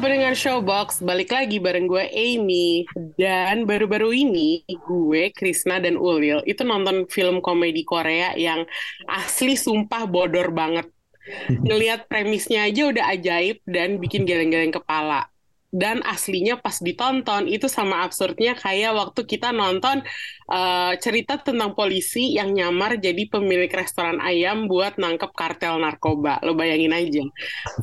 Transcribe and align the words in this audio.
Pendengar 0.00 0.32
Showbox, 0.32 1.04
balik 1.04 1.30
lagi 1.30 1.60
bareng 1.60 1.84
gue 1.84 2.04
Amy. 2.08 2.88
Dan 3.14 3.68
baru-baru 3.68 4.16
ini 4.16 4.64
gue, 4.66 5.30
Krisna, 5.30 5.78
dan 5.78 6.00
Ulil 6.00 6.40
itu 6.48 6.64
nonton 6.66 7.04
film 7.06 7.38
komedi 7.38 7.86
Korea 7.86 8.34
yang 8.34 8.64
asli 9.06 9.54
sumpah 9.54 10.08
bodor 10.08 10.50
banget. 10.56 10.88
Ngeliat 11.68 12.08
premisnya 12.08 12.66
aja 12.66 12.90
udah 12.90 13.04
ajaib 13.14 13.62
dan 13.68 14.00
bikin 14.02 14.26
geleng-geleng 14.26 14.74
kepala 14.74 15.29
dan 15.70 16.02
aslinya 16.02 16.58
pas 16.58 16.82
ditonton 16.82 17.46
itu 17.46 17.70
sama 17.70 18.02
absurdnya 18.02 18.58
kayak 18.58 18.90
waktu 18.90 19.22
kita 19.22 19.54
nonton 19.54 20.02
uh, 20.50 20.92
cerita 20.98 21.38
tentang 21.38 21.78
polisi 21.78 22.34
yang 22.34 22.50
nyamar 22.50 22.98
jadi 22.98 23.30
pemilik 23.30 23.70
restoran 23.70 24.18
ayam 24.18 24.66
buat 24.66 24.98
nangkep 24.98 25.30
kartel 25.30 25.78
narkoba. 25.78 26.42
Lo 26.42 26.58
bayangin 26.58 26.90
aja. 26.90 27.22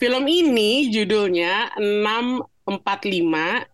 Film 0.04 0.28
ini 0.28 0.92
judulnya 0.92 1.80
645 1.80 2.68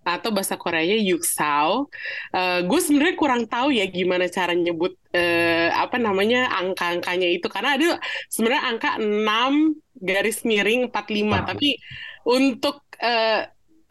atau 0.05 0.30
bahasa 0.30 0.55
Koreanya 0.62 1.02
Yuksao. 1.02 1.90
Uh, 2.30 2.59
gue 2.70 2.80
sebenarnya 2.85 3.18
kurang 3.18 3.49
tahu 3.49 3.73
ya 3.73 3.90
gimana 3.90 4.30
cara 4.30 4.54
nyebut 4.54 4.93
uh, 5.18 5.70
apa 5.73 5.98
namanya 5.98 6.54
angka-angkanya 6.54 7.34
itu 7.34 7.49
karena 7.49 7.82
ada 7.82 7.98
sebenarnya 8.30 8.63
angka 8.77 8.90
6 9.02 10.05
garis 10.05 10.45
miring 10.45 10.93
45 10.93 10.93
oh. 10.93 11.41
tapi 11.49 11.82
untuk 12.24 12.85
uh, 13.02 13.49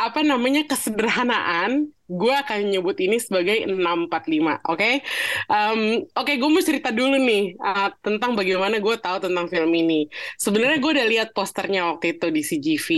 apa 0.09 0.21
namanya 0.27 0.67
kesederhanaan, 0.67 1.91
gue 2.13 2.35
akan 2.35 2.69
nyebut 2.69 2.99
ini 3.01 3.17
sebagai 3.17 3.65
645, 3.65 3.73
oke? 3.73 4.61
Okay? 4.77 4.95
Um, 5.49 6.05
oke, 6.13 6.29
okay, 6.29 6.35
gue 6.37 6.51
mau 6.51 6.61
cerita 6.61 6.93
dulu 6.93 7.17
nih 7.17 7.57
uh, 7.57 7.89
tentang 8.05 8.37
bagaimana 8.37 8.83
gue 8.83 8.97
tahu 9.01 9.17
tentang 9.23 9.49
film 9.49 9.73
ini. 9.73 10.11
Sebenarnya 10.37 10.79
gue 10.83 10.91
udah 10.93 11.07
lihat 11.09 11.29
posternya 11.33 11.89
waktu 11.89 12.19
itu 12.19 12.27
di 12.29 12.43
CGV 12.45 12.89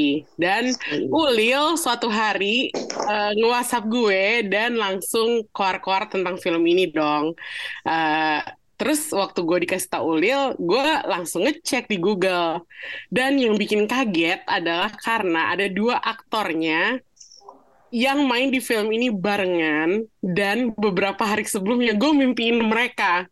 dan 0.40 0.74
Ulil 1.12 1.78
suatu 1.78 2.10
hari 2.10 2.74
uh, 3.06 3.32
nge-WhatsApp 3.38 3.84
gue 3.86 4.22
dan 4.50 4.74
langsung 4.74 5.46
keluar-keluar 5.54 6.10
tentang 6.10 6.40
film 6.42 6.64
ini 6.66 6.90
dong. 6.90 7.38
Uh, 7.86 8.42
Terus 8.84 9.08
waktu 9.16 9.40
gue 9.48 9.58
dikasih 9.64 9.88
tau 9.88 10.12
Ulil, 10.12 10.60
gue 10.60 10.88
langsung 11.08 11.48
ngecek 11.48 11.88
di 11.88 11.96
Google. 11.96 12.68
Dan 13.08 13.40
yang 13.40 13.56
bikin 13.56 13.88
kaget 13.88 14.44
adalah 14.44 14.92
karena 14.92 15.56
ada 15.56 15.72
dua 15.72 15.96
aktornya 16.04 17.00
yang 17.88 18.28
main 18.28 18.52
di 18.52 18.60
film 18.60 18.92
ini 18.92 19.08
barengan 19.08 20.04
dan 20.20 20.76
beberapa 20.76 21.24
hari 21.24 21.48
sebelumnya 21.48 21.96
gue 21.96 22.12
mimpiin 22.12 22.60
mereka. 22.60 23.24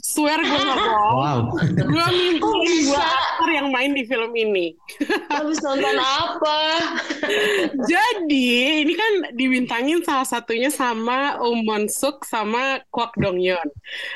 Swear 0.00 0.40
gue 0.40 0.60
gak 0.60 0.78
bohong. 0.80 1.14
Wow. 1.16 1.40
Gue 1.76 2.08
dua 2.86 3.04
aktor 3.04 3.50
yang 3.52 3.68
main 3.74 3.92
di 3.92 4.06
film 4.08 4.32
ini. 4.32 4.72
Habis 5.28 5.60
nonton 5.60 5.96
apa? 5.98 6.60
Jadi 7.84 8.48
ini 8.86 8.94
kan 8.96 9.12
dibintangin 9.36 10.00
salah 10.06 10.24
satunya 10.24 10.72
sama 10.72 11.36
Um 11.42 11.66
Mon 11.66 11.84
Suk 11.90 12.24
sama 12.24 12.80
Kwak 12.88 13.18
Dong 13.20 13.42
Yeon. 13.42 13.68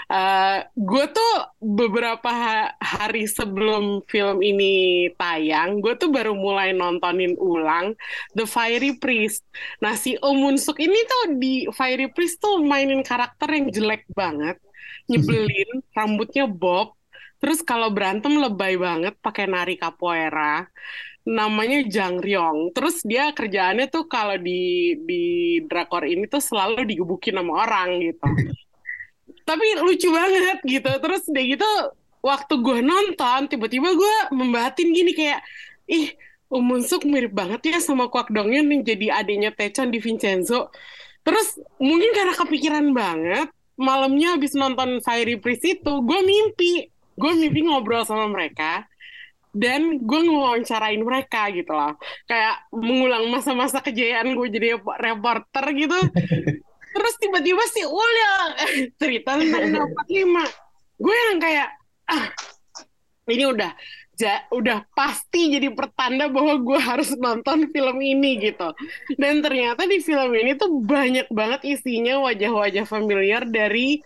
Uh, 0.09 0.65
gue 0.79 1.05
tuh 1.11 1.35
beberapa 1.61 2.33
hari 2.81 3.29
sebelum 3.29 4.07
film 4.09 4.41
ini 4.41 5.07
tayang, 5.21 5.85
gue 5.85 5.93
tuh 6.01 6.09
baru 6.09 6.33
mulai 6.33 6.73
nontonin 6.73 7.37
ulang 7.37 7.93
The 8.33 8.49
Fiery 8.49 8.97
Priest. 8.97 9.45
Nah 9.85 9.99
si 9.99 10.17
Um 10.25 10.41
Mon 10.41 10.57
Suk 10.57 10.81
ini 10.81 10.97
tuh 11.05 11.37
di 11.37 11.69
Fiery 11.75 12.09
Priest 12.09 12.41
tuh 12.41 12.63
mainin 12.65 13.05
karakter 13.05 13.51
yang 13.53 13.69
jelek 13.69 14.09
banget 14.15 14.57
nyebelin, 15.11 15.83
rambutnya 15.91 16.47
bob, 16.47 16.95
terus 17.43 17.61
kalau 17.67 17.91
berantem 17.91 18.39
lebay 18.39 18.79
banget 18.79 19.19
pakai 19.19 19.51
nari 19.51 19.75
capoeira. 19.75 20.71
Namanya 21.21 21.85
Jang 21.85 22.17
Ryong. 22.17 22.73
Terus 22.73 23.05
dia 23.05 23.29
kerjaannya 23.35 23.93
tuh 23.93 24.09
kalau 24.09 24.41
di 24.41 24.97
di 25.05 25.25
drakor 25.69 26.09
ini 26.09 26.25
tuh 26.25 26.41
selalu 26.41 26.89
digebukin 26.89 27.37
sama 27.37 27.69
orang 27.69 28.01
gitu. 28.01 28.29
Tapi 29.49 29.67
lucu 29.85 30.09
banget 30.09 30.59
gitu. 30.65 30.89
Terus 30.89 31.23
dia 31.29 31.45
gitu 31.45 31.71
waktu 32.25 32.55
gue 32.61 32.81
nonton 32.81 33.53
tiba-tiba 33.53 33.93
gue 33.93 34.15
membatin 34.33 34.93
gini 34.93 35.13
kayak 35.13 35.41
ih 35.89 36.09
Umunsuk 36.51 37.07
mirip 37.07 37.31
banget 37.31 37.63
ya 37.63 37.79
sama 37.79 38.11
Kwak 38.11 38.35
Dongyeon 38.35 38.67
yang 38.67 38.83
jadi 38.83 39.23
adiknya 39.23 39.55
Taechan 39.55 39.95
di 39.95 40.03
Vincenzo. 40.03 40.75
Terus 41.23 41.63
mungkin 41.79 42.11
karena 42.11 42.35
kepikiran 42.35 42.87
banget, 42.91 43.49
malamnya 43.81 44.37
habis 44.37 44.53
nonton 44.53 45.01
Fiery 45.01 45.41
Priest 45.41 45.65
itu 45.65 45.93
gue 46.05 46.21
mimpi. 46.21 46.93
Gue 47.17 47.33
mimpi 47.37 47.65
ngobrol 47.65 48.05
sama 48.05 48.29
mereka 48.29 48.85
dan 49.51 49.99
gue 49.99 50.21
ngewawancarain 50.29 51.01
mereka 51.01 51.49
gitu 51.51 51.73
loh. 51.73 51.97
Kayak 52.29 52.69
mengulang 52.71 53.27
masa-masa 53.33 53.81
kejayaan 53.81 54.37
gue 54.37 54.47
jadi 54.53 54.77
reporter 54.79 55.65
gitu. 55.75 55.99
Terus 56.95 57.15
tiba-tiba 57.23 57.63
si 57.71 57.83
Ulya 57.87 58.33
cerita 59.01 59.39
tentang 59.39 59.89
45 60.07 60.71
gue 61.01 61.17
yang 61.17 61.39
kayak 61.41 61.69
ah 62.13 62.29
ini 63.33 63.45
udah 63.49 63.73
ja, 64.21 64.45
udah 64.53 64.85
pasti 64.93 65.51
jadi 65.57 65.73
pertanda 65.73 66.29
bahwa 66.29 66.61
gue 66.61 66.77
harus 66.77 67.17
nonton 67.17 67.73
film 67.73 67.97
ini 67.99 68.37
gitu. 68.39 68.71
Dan 69.17 69.41
ternyata 69.41 69.89
di 69.89 69.99
film 70.05 70.31
ini 70.37 70.55
tuh 70.55 70.85
banyak 70.85 71.33
banget 71.33 71.65
isinya 71.65 72.21
wajah-wajah 72.29 72.85
familiar 72.85 73.49
dari 73.49 74.05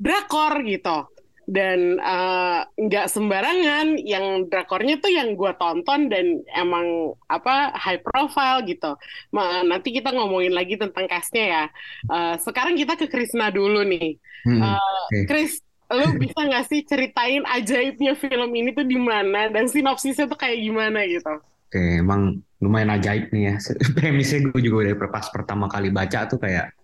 drakor 0.00 0.64
gitu. 0.64 1.06
Dan 1.50 1.98
eh, 1.98 2.60
nggak 2.62 3.06
uh, 3.06 3.10
sembarangan, 3.10 3.98
yang 4.06 4.46
drakornya 4.46 5.02
tuh 5.02 5.10
yang 5.10 5.34
gue 5.34 5.50
tonton 5.58 6.06
dan 6.06 6.46
emang 6.54 7.18
apa 7.26 7.74
high 7.74 7.98
profile 7.98 8.62
gitu. 8.64 8.94
Ma, 9.34 9.66
nanti 9.66 9.90
kita 9.90 10.14
ngomongin 10.14 10.54
lagi 10.54 10.78
tentang 10.78 11.10
castnya 11.10 11.44
ya. 11.44 11.64
Uh, 12.06 12.34
sekarang 12.38 12.78
kita 12.78 12.94
ke 12.94 13.10
Krisna 13.10 13.50
dulu 13.50 13.82
nih. 13.82 14.14
Hmm, 14.46 14.62
uh, 14.62 15.02
okay. 15.10 15.26
Chris, 15.26 15.58
lu 15.90 16.06
bisa 16.22 16.40
nggak 16.46 16.64
sih 16.70 16.80
ceritain 16.86 17.42
ajaibnya 17.42 18.14
film 18.14 18.50
ini 18.54 18.70
tuh 18.70 18.86
di 18.86 18.94
mana 18.94 19.50
dan 19.50 19.66
sinopsisnya 19.66 20.30
tuh 20.30 20.38
kayak 20.38 20.62
gimana 20.62 21.02
gitu? 21.06 21.42
Oke, 21.70 22.02
emang 22.02 22.42
lumayan 22.62 22.94
ajaib 22.94 23.30
nih 23.34 23.42
ya. 23.50 23.54
Premisnya 23.96 24.46
gue 24.50 24.60
juga 24.62 24.86
udah 24.86 25.10
pas 25.10 25.26
pertama 25.30 25.66
kali 25.66 25.90
baca 25.90 26.26
tuh 26.30 26.38
kayak, 26.38 26.74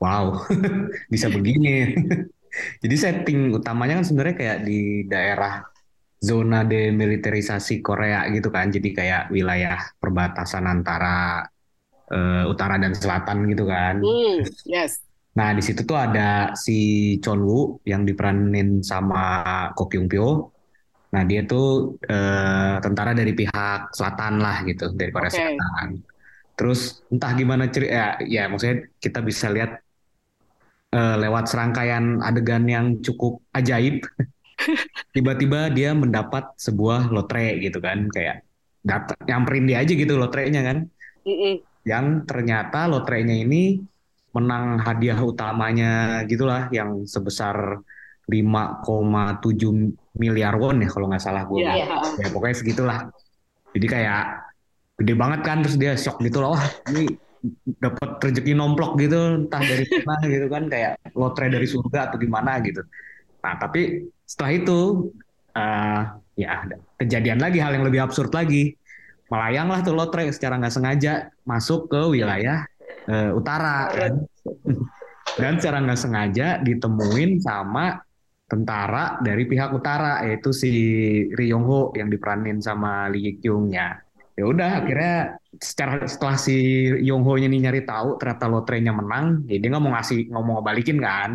wow, 0.00 0.44
bisa 1.12 1.28
begini. 1.32 1.96
Jadi 2.82 2.96
setting 2.98 3.54
utamanya 3.54 4.02
kan 4.02 4.06
sebenarnya 4.08 4.36
kayak 4.36 4.58
di 4.66 5.04
daerah 5.06 5.62
zona 6.20 6.64
demilitarisasi 6.64 7.80
Korea 7.80 8.28
gitu 8.32 8.48
kan. 8.48 8.68
Jadi 8.68 8.96
kayak 8.96 9.28
wilayah 9.28 9.76
perbatasan 10.00 10.68
antara 10.68 11.44
uh, 12.10 12.44
utara 12.48 12.76
dan 12.76 12.92
selatan 12.92 13.48
gitu 13.48 13.64
kan. 13.68 14.02
Mm, 14.02 14.44
yes. 14.66 15.00
Nah, 15.40 15.56
di 15.56 15.64
situ 15.64 15.88
tuh 15.88 15.96
ada 15.96 16.52
si 16.52 17.16
Chon 17.24 17.40
Woo 17.40 17.80
yang 17.88 18.04
diperanin 18.04 18.84
sama 18.84 19.72
Ko 19.72 19.88
Kyung 19.88 20.04
Pyo. 20.04 20.52
Nah, 21.16 21.24
dia 21.24 21.48
tuh 21.48 21.96
eh, 22.04 22.76
tentara 22.84 23.16
dari 23.16 23.32
pihak 23.32 23.96
selatan 23.96 24.36
lah 24.36 24.60
gitu, 24.68 24.92
dari 24.92 25.08
Korea 25.08 25.32
okay. 25.32 25.56
Selatan. 25.56 25.88
Terus 26.60 27.00
entah 27.08 27.32
gimana 27.32 27.72
cerita 27.72 27.88
ya, 27.88 28.06
ya 28.20 28.42
maksudnya 28.52 28.84
kita 29.00 29.24
bisa 29.24 29.48
lihat 29.48 29.80
eh, 30.92 31.16
lewat 31.24 31.48
serangkaian 31.48 32.20
adegan 32.20 32.68
yang 32.68 33.00
cukup 33.00 33.40
ajaib. 33.56 34.04
Tiba-tiba 35.16 35.72
dia 35.72 35.96
mendapat 35.96 36.52
sebuah 36.60 37.08
lotre 37.08 37.56
gitu 37.64 37.80
kan, 37.80 38.12
kayak 38.12 38.44
dat 38.84 39.08
nyamperin 39.24 39.64
dia 39.64 39.80
aja 39.80 39.92
gitu 39.96 40.20
lotrenya 40.20 40.60
kan. 40.60 40.84
Mm 41.24 41.32
-mm. 41.32 41.54
Yang 41.88 42.06
ternyata 42.28 42.84
lotrenya 42.92 43.40
ini 43.40 43.80
menang 44.30 44.78
hadiah 44.78 45.18
utamanya 45.18 46.22
gitulah 46.30 46.70
yang 46.70 47.02
sebesar 47.02 47.82
5,7 48.30 49.42
miliar 50.14 50.54
won 50.54 50.78
ya 50.78 50.88
kalau 50.90 51.10
nggak 51.10 51.22
salah 51.22 51.42
gue. 51.50 51.66
Yeah. 51.66 51.90
Ya 52.22 52.28
pokoknya 52.30 52.56
segitulah. 52.62 52.98
Jadi 53.74 53.86
kayak 53.90 54.22
gede 55.02 55.14
banget 55.18 55.40
kan 55.42 55.66
terus 55.66 55.74
dia 55.74 55.98
shock 55.98 56.22
gitu 56.22 56.38
loh. 56.38 56.54
Wah, 56.54 56.66
ini 56.94 57.10
dapat 57.80 58.20
rezeki 58.20 58.52
nomplok 58.52 59.00
gitu 59.00 59.48
entah 59.48 59.64
dari 59.64 59.82
mana 60.04 60.24
gitu 60.34 60.46
kan 60.46 60.64
kayak 60.68 60.92
lotre 61.16 61.46
dari 61.50 61.66
surga 61.66 62.12
atau 62.12 62.18
gimana 62.22 62.62
gitu. 62.62 62.86
Nah, 63.40 63.54
tapi 63.58 64.06
setelah 64.28 64.52
itu 64.54 64.78
uh, 65.58 66.02
ya 66.38 66.68
kejadian 67.00 67.42
lagi 67.42 67.58
hal 67.58 67.74
yang 67.74 67.86
lebih 67.86 68.06
absurd 68.06 68.30
lagi. 68.30 68.78
Melayang 69.30 69.70
lah 69.70 69.80
tuh 69.86 69.94
lotre 69.94 70.26
secara 70.34 70.58
nggak 70.58 70.74
sengaja 70.74 71.30
masuk 71.46 71.86
ke 71.86 72.00
wilayah 72.10 72.66
uh, 73.08 73.30
utara 73.32 73.88
kan. 73.88 74.14
dan 75.38 75.52
secara 75.56 75.78
nggak 75.80 76.00
sengaja 76.00 76.48
ditemuin 76.60 77.40
sama 77.40 77.96
tentara 78.50 79.22
dari 79.22 79.46
pihak 79.46 79.70
utara 79.70 80.26
yaitu 80.26 80.50
si 80.50 80.72
Ri 81.30 81.54
Yong 81.54 81.94
yang 81.94 82.10
diperanin 82.10 82.58
sama 82.58 83.06
Lee 83.06 83.38
Kyung 83.38 83.70
ya. 83.70 83.94
Ya 84.34 84.44
udah 84.48 84.82
akhirnya 84.82 85.38
secara 85.54 86.02
setelah 86.08 86.34
si 86.34 86.88
Yong 87.06 87.22
nih 87.22 87.60
nyari 87.70 87.86
tahu 87.86 88.18
ternyata 88.18 88.50
lotrenya 88.50 88.90
menang, 88.90 89.46
ya 89.46 89.60
dia 89.62 89.68
nggak 89.70 89.84
mau 89.84 89.94
ngasih 89.94 90.18
nggak 90.32 90.42
mau 90.42 90.54
ngebalikin 90.58 90.98
kan. 90.98 91.30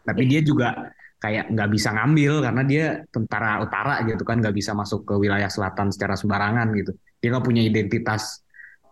Tapi 0.00 0.22
dia 0.24 0.40
juga 0.40 0.88
kayak 1.20 1.52
nggak 1.52 1.68
bisa 1.68 1.92
ngambil 1.92 2.32
karena 2.40 2.62
dia 2.64 2.84
tentara 3.12 3.60
utara 3.60 4.00
gitu 4.08 4.24
kan 4.24 4.40
nggak 4.40 4.56
bisa 4.56 4.72
masuk 4.72 5.04
ke 5.04 5.14
wilayah 5.20 5.52
selatan 5.52 5.92
secara 5.92 6.16
sembarangan 6.16 6.72
gitu. 6.72 6.96
Dia 7.20 7.28
nggak 7.36 7.44
punya 7.44 7.60
identitas 7.60 8.40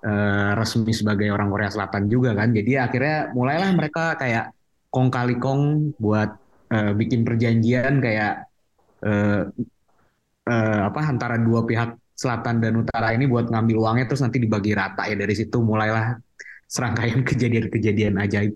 uh, 0.05 0.51
resmi 0.55 0.93
sebagai 0.95 1.31
orang 1.33 1.49
Korea 1.51 1.71
Selatan 1.71 2.07
juga 2.07 2.35
kan. 2.37 2.53
Jadi 2.55 2.79
akhirnya 2.79 3.33
mulailah 3.35 3.71
mereka 3.75 4.15
kayak 4.19 4.55
kong 4.93 5.09
kali 5.11 5.37
kong 5.39 5.95
buat 5.99 6.31
uh, 6.73 6.93
bikin 6.95 7.23
perjanjian 7.27 8.01
kayak 8.03 8.47
uh, 9.05 9.49
uh, 10.49 10.81
apa 10.89 11.01
antara 11.07 11.37
dua 11.39 11.65
pihak 11.65 11.99
selatan 12.19 12.59
dan 12.59 12.75
utara 12.83 13.15
ini 13.15 13.31
buat 13.31 13.47
ngambil 13.47 13.79
uangnya 13.79 14.11
terus 14.11 14.23
nanti 14.27 14.43
dibagi 14.43 14.75
rata 14.75 15.07
ya. 15.07 15.15
Dari 15.15 15.35
situ 15.35 15.63
mulailah 15.63 16.19
serangkaian 16.67 17.23
kejadian-kejadian 17.29 18.19
ajaib. 18.19 18.55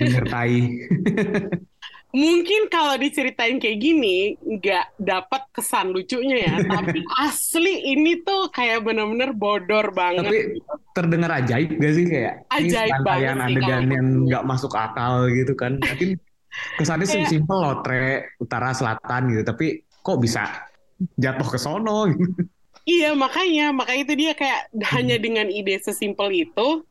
Menyertai 0.00 0.56
mungkin 2.08 2.72
kalau 2.72 2.96
diceritain 2.96 3.60
kayak 3.60 3.78
gini 3.84 4.32
nggak 4.40 4.96
dapat 4.96 5.42
kesan 5.52 5.92
lucunya 5.92 6.48
ya. 6.48 6.54
Tapi 6.80 7.04
asli 7.20 7.92
ini 7.92 8.24
tuh 8.24 8.48
kayak 8.48 8.84
bener-bener 8.84 9.36
bodor 9.36 9.92
banget. 9.92 10.24
Tapi 10.24 10.40
terdengar 10.96 11.30
ajaib 11.44 11.76
gak 11.76 11.92
sih? 11.92 12.04
Kayak 12.08 12.34
ajaib 12.48 12.92
ini 12.96 13.04
banget 13.04 13.34
sih 13.36 13.44
adegan 13.44 13.84
yang 13.92 14.06
nggak 14.24 14.44
masuk 14.48 14.72
akal 14.72 15.28
gitu 15.28 15.52
kan. 15.52 15.76
Mungkin 15.78 16.16
kesannya 16.80 17.06
sih 17.06 17.20
Kayak- 17.22 17.30
simpel 17.30 17.58
lotre 17.60 18.32
utara 18.40 18.72
selatan 18.72 19.20
gitu. 19.36 19.42
Tapi 19.44 19.66
kok 20.00 20.18
bisa 20.18 20.42
jatuh 21.20 21.48
ke 21.48 21.58
sono 21.60 22.08
gitu. 22.08 22.48
Iya 22.88 23.12
makanya, 23.12 23.68
makanya 23.76 24.00
itu 24.08 24.14
dia 24.16 24.32
kayak 24.32 24.72
hanya 24.96 25.20
dengan 25.20 25.44
ide 25.52 25.76
sesimpel 25.76 26.32
itu, 26.32 26.87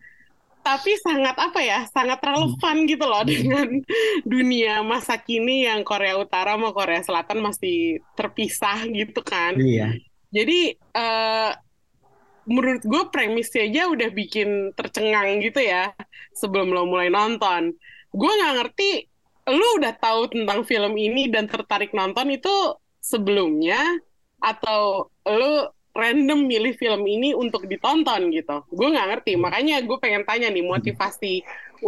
tapi 0.68 1.00
sangat 1.00 1.36
apa 1.40 1.60
ya, 1.64 1.88
sangat 1.88 2.20
relevan 2.20 2.84
gitu 2.84 3.06
loh 3.08 3.24
dengan 3.24 3.80
dunia 4.28 4.84
masa 4.84 5.16
kini 5.16 5.64
yang 5.64 5.88
Korea 5.88 6.20
Utara 6.20 6.60
sama 6.60 6.76
Korea 6.76 7.00
Selatan 7.00 7.40
masih 7.40 8.04
terpisah 8.20 8.84
gitu 8.92 9.24
kan. 9.24 9.56
iya 9.56 9.96
Jadi 10.28 10.76
eh, 10.76 11.52
menurut 12.44 12.84
gue 12.84 13.04
premisnya 13.08 13.64
aja 13.64 13.88
udah 13.88 14.10
bikin 14.12 14.76
tercengang 14.76 15.40
gitu 15.40 15.64
ya 15.64 15.96
sebelum 16.36 16.76
lo 16.76 16.84
mulai 16.84 17.08
nonton. 17.08 17.72
Gue 18.12 18.32
nggak 18.32 18.56
ngerti, 18.60 19.08
lu 19.48 19.68
udah 19.80 19.96
tahu 19.96 20.28
tentang 20.36 20.68
film 20.68 21.00
ini 21.00 21.32
dan 21.32 21.48
tertarik 21.48 21.96
nonton 21.96 22.28
itu 22.28 22.76
sebelumnya 23.00 23.80
atau 24.44 25.08
lu 25.24 25.72
random 26.02 26.40
milih 26.52 26.74
film 26.82 27.02
ini 27.16 27.30
untuk 27.44 27.62
ditonton 27.72 28.22
gitu. 28.38 28.56
Gue 28.78 28.88
nggak 28.94 29.08
ngerti, 29.12 29.32
makanya 29.44 29.76
gue 29.88 29.98
pengen 30.04 30.24
tanya 30.30 30.48
nih 30.56 30.64
motivasi 30.74 31.34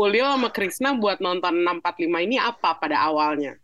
Ulil 0.01 0.25
sama 0.33 0.49
Krisna 0.55 0.89
buat 1.01 1.17
nonton 1.25 1.53
645 1.65 2.19
ini 2.25 2.37
apa 2.37 2.69
pada 2.81 2.97
awalnya? 3.09 3.57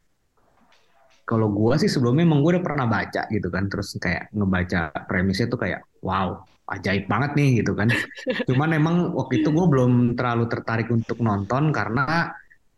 kalau 1.25 1.47
gua 1.50 1.74
sih 1.81 1.89
sebelumnya 1.89 2.24
emang 2.27 2.39
gua 2.45 2.51
udah 2.57 2.65
pernah 2.68 2.86
baca 2.86 3.21
gitu 3.33 3.47
kan 3.50 3.63
terus 3.71 3.97
kayak 3.97 4.30
ngebaca 4.38 4.80
premisnya 5.09 5.45
tuh 5.50 5.59
kayak 5.63 5.81
wow 6.06 6.27
ajaib 6.69 7.06
banget 7.12 7.31
nih 7.38 7.50
gitu 7.62 7.71
kan 7.80 7.89
cuman 8.48 8.69
emang 8.77 8.95
waktu 9.18 9.41
itu 9.41 9.50
gua 9.56 9.65
belum 9.71 9.91
terlalu 10.18 10.45
tertarik 10.53 10.88
untuk 10.94 11.18
nonton 11.21 11.74
karena 11.74 12.30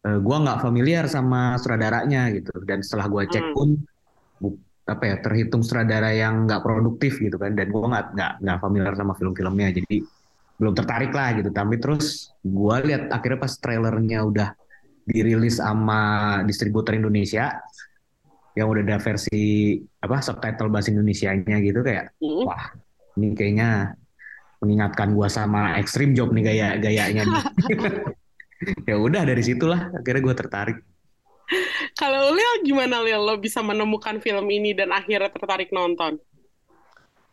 eh, 0.08 0.20
gua 0.24 0.36
nggak 0.44 0.60
familiar 0.64 1.04
sama 1.12 1.60
sutradaranya 1.60 2.32
gitu 2.36 2.52
dan 2.70 2.80
setelah 2.86 3.08
gua 3.12 3.24
cek 3.28 3.46
Hmm. 3.46 3.54
pun 3.56 3.76
bu- 4.42 4.60
apa 4.88 5.04
ya 5.04 5.16
terhitung 5.20 5.62
sutradara 5.68 6.16
yang 6.16 6.48
nggak 6.48 6.64
produktif 6.64 7.20
gitu 7.20 7.36
kan 7.36 7.52
dan 7.54 7.68
gua 7.70 7.92
nggak 7.92 8.06
nggak 8.16 8.32
nggak 8.40 8.58
familiar 8.64 8.94
sama 8.96 9.14
film-filmnya 9.20 9.76
jadi 9.76 9.96
belum 10.58 10.74
tertarik 10.74 11.12
lah 11.12 11.36
gitu 11.36 11.52
tapi 11.52 11.76
terus 11.78 12.32
gua 12.42 12.80
lihat 12.82 13.12
akhirnya 13.12 13.40
pas 13.44 13.54
trailernya 13.60 14.20
udah 14.24 14.50
dirilis 15.04 15.60
sama 15.60 16.00
distributor 16.48 16.96
Indonesia 16.96 17.60
yang 18.58 18.68
udah 18.74 18.82
ada 18.82 18.98
versi 18.98 19.76
apa 20.02 20.18
subtitle 20.24 20.72
bahasa 20.72 20.90
Indonesianya 20.90 21.62
gitu 21.62 21.84
kayak 21.86 22.16
Hmm. 22.18 22.48
wah 22.48 22.74
ini 23.20 23.36
kayaknya 23.38 23.94
mengingatkan 24.64 25.14
gua 25.14 25.30
sama 25.30 25.78
Extreme 25.78 26.18
Job 26.18 26.34
nih 26.34 26.44
gaya 26.48 26.68
gayanya 26.82 27.24
nih. 27.28 27.44
ya 28.90 28.96
udah 28.98 29.22
dari 29.22 29.44
situlah 29.46 29.94
akhirnya 29.94 30.22
gua 30.26 30.36
tertarik 30.36 30.78
Kalau 31.98 32.30
Lil 32.32 32.54
gimana 32.62 33.02
Lil? 33.02 33.18
Lo 33.18 33.36
bisa 33.36 33.60
menemukan 33.60 34.22
film 34.22 34.46
ini 34.48 34.78
dan 34.78 34.94
akhirnya 34.94 35.34
tertarik 35.34 35.74
nonton? 35.74 36.22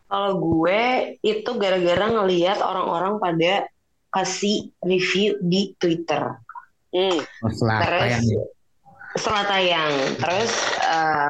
Kalau 0.08 0.32
gue 0.36 0.82
itu 1.20 1.50
gara-gara 1.56 2.06
ngelihat 2.08 2.64
orang-orang 2.64 3.20
pada 3.20 3.68
kasih 4.08 4.70
review 4.80 5.36
di 5.42 5.74
Twitter 5.76 6.38
Hmm. 6.94 7.18
Oh, 7.42 7.50
setelah 7.50 7.78
Terus- 7.82 8.02
tayang 8.06 8.24
ya. 8.30 8.42
setelah 9.18 9.44
tayang. 9.50 9.92
Terus 10.14 10.52
eh, 10.78 11.28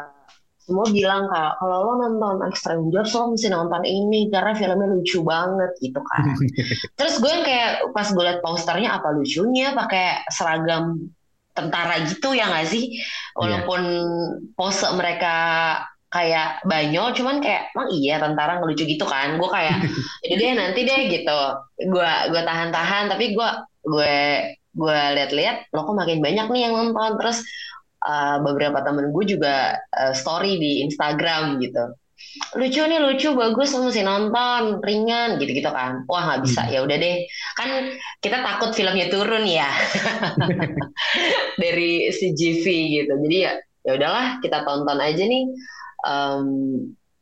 semua 0.60 0.86
bilang 0.92 1.24
kak, 1.28 1.56
kalau 1.56 1.76
lo 1.88 1.92
nonton 2.04 2.44
Extreme 2.52 2.92
Jobs 2.92 3.16
lo 3.16 3.32
mesti 3.32 3.48
nonton 3.48 3.80
ini 3.84 4.28
karena 4.28 4.52
filmnya 4.52 4.92
lucu 4.92 5.24
banget 5.24 5.72
gitu 5.80 6.00
kan. 6.04 6.36
Terus 7.00 7.16
gue 7.16 7.30
yang 7.32 7.44
kayak 7.48 7.70
pas 7.96 8.12
gue 8.12 8.20
liat 8.20 8.44
posternya 8.44 9.00
apa 9.00 9.08
lucunya 9.16 9.72
pakai 9.72 10.28
seragam 10.28 11.08
tentara 11.54 12.02
gitu 12.04 12.34
ya 12.34 12.50
nggak 12.50 12.68
sih? 12.68 12.98
Walaupun 13.38 13.82
pose 14.58 14.84
mereka 14.92 15.34
kayak 16.10 16.62
banyol, 16.66 17.10
cuman 17.10 17.42
kayak 17.42 17.74
emang 17.74 17.88
iya 17.90 18.22
tentara 18.22 18.58
ngelucu 18.58 18.84
gitu 18.86 19.06
kan? 19.06 19.38
Gue 19.38 19.48
kayak 19.50 19.78
jadi 20.28 20.34
deh 20.36 20.52
nanti 20.58 20.80
deh 20.84 21.00
gitu. 21.10 21.40
Gue 21.88 22.10
gue 22.30 22.42
tahan-tahan 22.42 23.08
tapi 23.10 23.32
gue 23.32 23.48
gue 23.86 24.14
gue 24.74 25.00
lihat-lihat 25.14 25.70
lo 25.70 25.86
kok 25.86 25.94
makin 25.94 26.18
banyak 26.18 26.46
nih 26.50 26.62
yang 26.66 26.74
nonton 26.74 27.14
terus 27.14 27.46
uh, 28.02 28.42
beberapa 28.42 28.82
temen 28.82 29.14
gue 29.14 29.24
juga 29.38 29.78
uh, 29.94 30.10
story 30.10 30.58
di 30.58 30.82
Instagram 30.82 31.62
gitu 31.62 31.94
lucu 32.54 32.82
nih 32.82 32.98
lucu 33.02 33.28
bagus 33.34 33.74
mesti 33.74 34.02
nonton 34.02 34.82
ringan 34.82 35.38
gitu-gitu 35.38 35.70
kan. 35.70 36.02
Wah 36.10 36.22
nggak 36.30 36.40
bisa. 36.46 36.66
Ya 36.70 36.82
udah 36.82 36.96
deh. 36.98 37.26
Kan 37.54 37.98
kita 38.18 38.42
takut 38.42 38.74
filmnya 38.74 39.10
turun 39.10 39.46
ya. 39.46 39.70
Dari 41.62 42.10
CGV 42.10 42.64
gitu. 43.02 43.12
Jadi 43.26 43.36
ya 43.36 43.52
ya 43.84 43.92
udahlah 44.00 44.42
kita 44.42 44.66
tonton 44.66 44.98
aja 44.98 45.22
nih. 45.22 45.44
Em, 46.04 46.46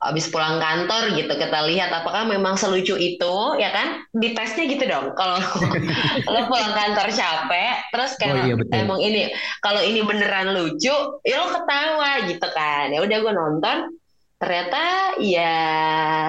abis 0.03 0.27
pulang 0.35 0.59
kantor 0.59 1.15
gitu 1.15 1.31
kita 1.39 1.63
lihat 1.71 1.95
apakah 1.95 2.27
memang 2.27 2.59
selucu 2.59 2.99
itu 2.99 3.37
ya 3.63 3.71
kan? 3.71 4.03
Di 4.11 4.35
tesnya 4.35 4.67
gitu 4.67 4.85
dong. 4.91 5.15
Kalau 5.15 5.39
lo 6.33 6.41
pulang 6.51 6.75
kantor 6.75 7.09
capek 7.15 7.77
terus 7.95 8.11
Oh 8.13 8.19
kayak 8.19 8.45
iya 8.51 8.55
betul. 8.59 8.75
emang 8.75 8.99
ini 8.99 9.31
kalau 9.63 9.79
ini 9.79 10.03
beneran 10.03 10.59
lucu 10.59 10.97
ya 11.23 11.37
lo 11.39 11.55
ketawa 11.55 12.27
gitu 12.27 12.49
kan. 12.51 12.91
Ya 12.91 12.99
udah 12.99 13.17
gue 13.23 13.33
nonton 13.33 14.02
ternyata 14.43 14.83
ya 15.23 15.55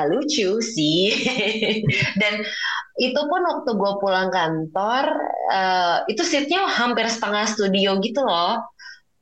lucu 0.06 0.62
sih. 0.62 1.10
Dan 2.22 2.46
itu 3.02 3.18
pun 3.26 3.42
waktu 3.42 3.74
gue 3.74 3.94
pulang 3.98 4.30
kantor 4.30 5.06
eh, 5.50 5.98
itu 6.14 6.22
seatnya 6.22 6.70
hampir 6.70 7.10
setengah 7.10 7.50
studio 7.50 7.98
gitu 8.06 8.22
loh. 8.22 8.62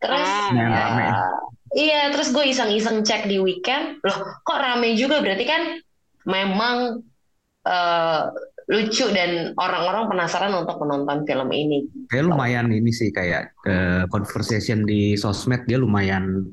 Terus 0.04 0.28
Ah, 0.28 0.52
rame. 0.52 1.06
iya 1.72 2.12
terus 2.12 2.36
gue 2.36 2.44
iseng-iseng 2.52 3.08
cek 3.08 3.32
di 3.32 3.40
weekend. 3.40 4.04
Loh 4.04 4.44
kok 4.44 4.60
rame 4.60 5.00
juga? 5.00 5.24
Berarti 5.24 5.46
kan 5.48 5.62
memang 6.28 7.00
eh, 7.64 8.22
lucu 8.72 9.04
dan 9.12 9.52
orang-orang 9.60 10.08
penasaran 10.12 10.52
untuk 10.56 10.80
menonton 10.84 11.24
film 11.28 11.50
ini. 11.52 11.88
Kayak 12.12 12.28
lumayan 12.28 12.68
ini 12.72 12.92
sih 12.92 13.12
kayak 13.12 13.56
eh, 13.68 14.04
conversation 14.12 14.84
di 14.84 15.16
sosmed 15.16 15.64
dia 15.64 15.80
lumayan 15.80 16.44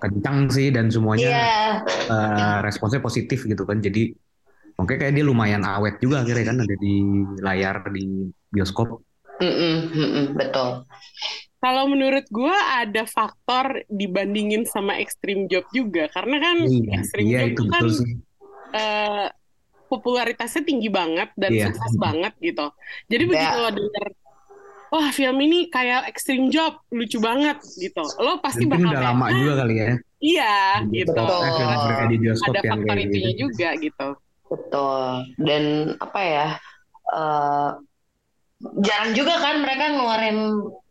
kencang 0.00 0.38
sih 0.48 0.68
dan 0.72 0.88
semuanya 0.88 1.30
iya 1.30 1.84
eh, 2.10 2.56
responsnya 2.66 3.00
positif 3.04 3.44
gitu 3.44 3.62
kan. 3.68 3.78
Jadi 3.80 4.10
mungkin 4.78 4.96
kayak 4.96 5.12
dia 5.12 5.24
lumayan 5.28 5.62
awet 5.62 6.00
juga 6.00 6.24
akhirnya 6.24 6.46
kan 6.50 6.58
ada 6.64 6.76
di 6.80 6.94
layar 7.44 7.76
di 7.92 8.04
bioskop. 8.48 9.04
Mm-mm, 9.40 9.76
mm-mm, 9.96 10.24
betul 10.36 10.84
Kalau 11.60 11.84
menurut 11.92 12.24
gue 12.32 12.56
ada 12.56 13.04
faktor 13.04 13.84
dibandingin 13.92 14.64
sama 14.64 14.96
Extreme 14.96 15.44
Job 15.52 15.68
juga, 15.68 16.08
karena 16.08 16.40
kan 16.40 16.56
Iya, 16.64 16.92
Extreme 16.96 17.28
iya 17.28 17.38
Job 17.44 17.48
itu 17.52 17.60
tuh 17.60 17.66
kan 17.68 17.84
betul 17.84 17.90
sih. 18.00 18.12
eh, 18.72 19.26
popularitasnya 19.92 20.62
tinggi 20.64 20.88
banget 20.88 21.28
dan 21.36 21.52
Iya. 21.52 21.64
sukses 21.68 21.94
banget 22.00 22.32
gitu. 22.40 22.66
Jadi 23.12 23.22
Ya. 23.28 23.28
begitu 23.28 23.56
lo 23.60 23.68
denger, 23.76 24.06
wah 24.90 25.08
film 25.14 25.38
ini 25.40 25.70
kayak 25.70 26.10
Extreme 26.10 26.50
Job, 26.50 26.82
lucu 26.90 27.18
banget 27.22 27.62
gitu. 27.78 28.02
Lo 28.18 28.42
pasti 28.42 28.66
bakal 28.66 28.90
udah 28.90 29.14
lama 29.14 29.26
"Ah, 29.26 29.34
juga 29.34 29.52
kali 29.64 29.74
ya. 29.78 29.90
Iya 30.20 30.56
gitu. 30.92 31.14
Betul. 31.14 31.40
Ada 31.40 31.60
yang 32.20 32.36
faktor 32.36 32.62
kayak 32.84 33.06
itunya 33.08 33.32
gitu. 33.32 33.42
juga 33.48 33.70
gitu. 33.78 34.08
betul 34.50 35.30
dan 35.46 35.94
apa 36.02 36.20
ya 36.26 36.46
eh, 37.14 37.70
jarang 38.82 39.14
juga 39.14 39.38
kan 39.38 39.62
mereka 39.62 39.94
ngeluarin 39.94 40.38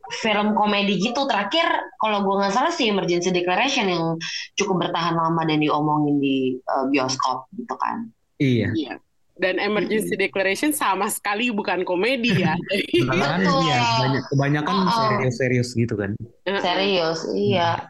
film 0.09 0.57
komedi 0.57 0.97
gitu. 0.97 1.27
Terakhir 1.29 1.67
kalau 2.01 2.25
gue 2.25 2.35
nggak 2.41 2.53
salah 2.53 2.73
sih 2.73 2.89
Emergency 2.89 3.29
Declaration 3.29 3.85
yang 3.85 4.17
cukup 4.57 4.87
bertahan 4.89 5.13
lama 5.13 5.41
dan 5.45 5.61
diomongin 5.61 6.17
di 6.17 6.57
uh, 6.65 6.89
bioskop 6.89 7.45
gitu 7.53 7.75
kan. 7.77 8.09
Iya. 8.41 8.73
Iya. 8.73 8.93
Dan 9.39 9.55
Emergency 9.55 10.19
Declaration 10.19 10.75
sama 10.75 11.07
sekali 11.07 11.47
bukan 11.49 11.87
komedi 11.87 12.43
ya. 12.43 12.59
Betul. 13.07 13.63
iya, 13.65 13.79
banyak, 14.03 14.23
kebanyakan 14.27 14.75
Oh, 14.75 14.87
oh. 14.87 15.09
serius-serius 15.15 15.69
gitu 15.73 15.95
kan. 15.95 16.11
Serius, 16.43 17.23
iya. 17.31 17.87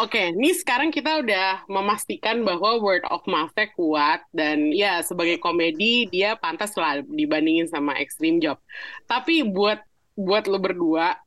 Oke, 0.00 0.32
nih 0.32 0.56
sekarang 0.56 0.88
kita 0.88 1.20
udah 1.20 1.68
memastikan 1.68 2.40
bahwa 2.48 2.80
word 2.80 3.04
of 3.12 3.20
mouth-nya 3.28 3.68
kuat 3.76 4.24
dan 4.32 4.72
ya 4.72 5.04
sebagai 5.04 5.36
komedi 5.36 6.08
dia 6.08 6.32
pantas 6.32 6.72
lah 6.80 7.04
dibandingin 7.04 7.68
sama 7.68 8.00
Extreme 8.00 8.40
Job. 8.40 8.56
Tapi 9.04 9.44
buat 9.44 9.84
buat 10.16 10.48
lo 10.48 10.56
berdua 10.56 11.20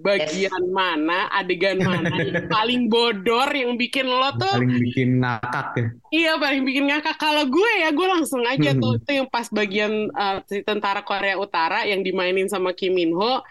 bagian 0.00 0.64
mana, 0.72 1.28
adegan 1.28 1.76
mana 1.76 2.08
yang 2.24 2.48
paling 2.48 2.88
bodor 2.88 3.52
yang 3.52 3.76
bikin 3.76 4.08
lo 4.08 4.32
tuh 4.34 4.56
Paling 4.56 4.80
bikin 4.80 5.20
ngakak 5.20 5.68
ya. 5.76 5.86
iya 6.08 6.32
paling 6.40 6.64
bikin 6.64 6.88
ngakak. 6.88 7.20
Kalau 7.20 7.44
gue 7.44 7.70
ya 7.78 7.92
gue 7.92 8.08
langsung 8.08 8.40
aja 8.42 8.72
Hmm. 8.72 8.80
tuh 8.80 8.92
itu 8.96 9.10
yang 9.20 9.28
pas 9.28 9.44
bagian 9.48 9.92
uh, 10.10 10.40
si 10.48 10.64
tentara 10.64 11.04
Korea 11.04 11.36
Utara 11.36 11.84
yang 11.84 12.00
dimainin 12.00 12.48
sama 12.48 12.72
Kim 12.72 12.96
Min 12.96 13.12
Ho. 13.12 13.44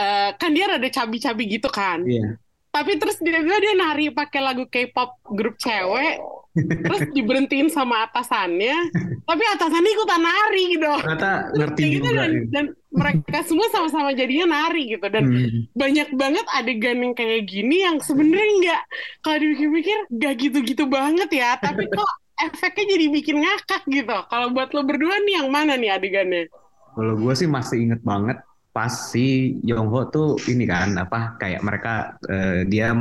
Eh, 0.00 0.30
kan 0.32 0.48
dia 0.56 0.64
rada 0.64 0.88
cabi-cabi 0.88 1.44
gitu 1.60 1.68
kan. 1.68 2.00
Iya. 2.00 2.40
Tapi 2.70 3.02
terus 3.02 3.18
dia 3.18 3.42
bilang 3.42 3.58
dia 3.58 3.74
nari 3.74 4.14
pakai 4.14 4.38
lagu 4.38 4.62
K-pop 4.62 5.18
grup 5.26 5.58
cewek, 5.58 6.22
terus 6.54 7.02
diberhentiin 7.10 7.66
sama 7.66 8.06
atasannya, 8.06 8.94
tapi 9.26 9.42
atasannya 9.42 9.90
ikutan 9.90 10.22
nari 10.22 10.62
gitu. 10.78 10.86
Ternyata 11.02 11.30
ngerti 11.50 11.82
gitu 11.98 12.06
juga. 12.06 12.18
dan, 12.22 12.30
dan 12.54 12.64
mereka 12.94 13.38
semua 13.42 13.66
sama-sama 13.74 14.14
jadinya 14.14 14.46
nari 14.54 14.86
gitu 14.86 15.06
dan 15.06 15.24
Hmm. 15.26 15.66
banyak 15.74 16.08
banget 16.14 16.46
adegan 16.54 17.02
yang 17.02 17.14
kayak 17.14 17.42
gini 17.46 17.82
yang 17.82 17.98
sebenarnya 17.98 18.54
nggak 18.62 18.82
kalau 19.22 19.36
dipikir-pikir 19.42 19.98
nggak 20.10 20.34
gitu-gitu 20.38 20.84
banget 20.86 21.30
ya, 21.34 21.58
tapi 21.58 21.90
kok 21.90 22.10
efeknya 22.38 22.86
jadi 22.94 23.06
bikin 23.10 23.36
ngakak 23.42 23.82
gitu. 23.90 24.16
Kalau 24.30 24.46
buat 24.54 24.70
lo 24.70 24.86
berdua 24.86 25.18
nih 25.26 25.42
yang 25.42 25.50
mana 25.50 25.74
nih 25.74 25.90
adegannya? 25.90 26.46
Kalau 26.90 27.18
gue 27.18 27.34
sih 27.34 27.46
masih 27.46 27.82
inget 27.82 28.02
banget 28.02 28.38
pas 28.70 28.88
si 29.10 29.26
Yongho 29.62 30.08
tuh 30.08 30.28
ini 30.46 30.64
kan 30.64 30.94
apa 30.96 31.34
kayak 31.36 31.60
mereka 31.60 31.94
eh, 32.24 32.62
dia 32.64 32.94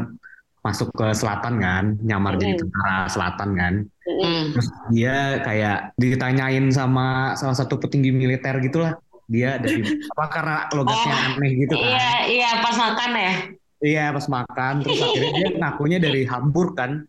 masuk 0.60 0.92
ke 0.92 1.14
selatan 1.14 1.56
kan 1.58 1.86
nyamar 2.00 2.36
jadi 2.36 2.54
Mm. 2.54 2.62
tentara 2.62 2.98
selatan 3.08 3.50
kan 3.54 3.74
Hmm. 4.04 4.44
terus 4.52 4.68
dia 4.90 5.16
kayak 5.40 5.94
ditanyain 5.96 6.66
sama 6.70 7.08
salah 7.34 7.54
satu 7.54 7.78
petinggi 7.78 8.10
militer 8.10 8.58
gitulah 8.60 8.98
dia 9.24 9.56
dari 9.56 9.86
apa 9.86 10.26
karena 10.28 10.58
logatnya 10.72 11.14
Oh, 11.14 11.28
aneh 11.30 11.52
gitu 11.56 11.74
kan 11.74 11.86
Iya, 11.86 12.10
iya 12.28 12.50
pas 12.60 12.76
makan 12.76 13.12
ya. 13.14 13.34
iya 13.80 14.06
pas 14.10 14.26
makan 14.28 14.74
terus 14.82 15.00
akhirnya 15.00 15.32
dia 15.32 15.50
ngakunya 15.56 15.98
dari 15.98 16.22
Hamburg 16.26 16.74
kan 16.74 17.06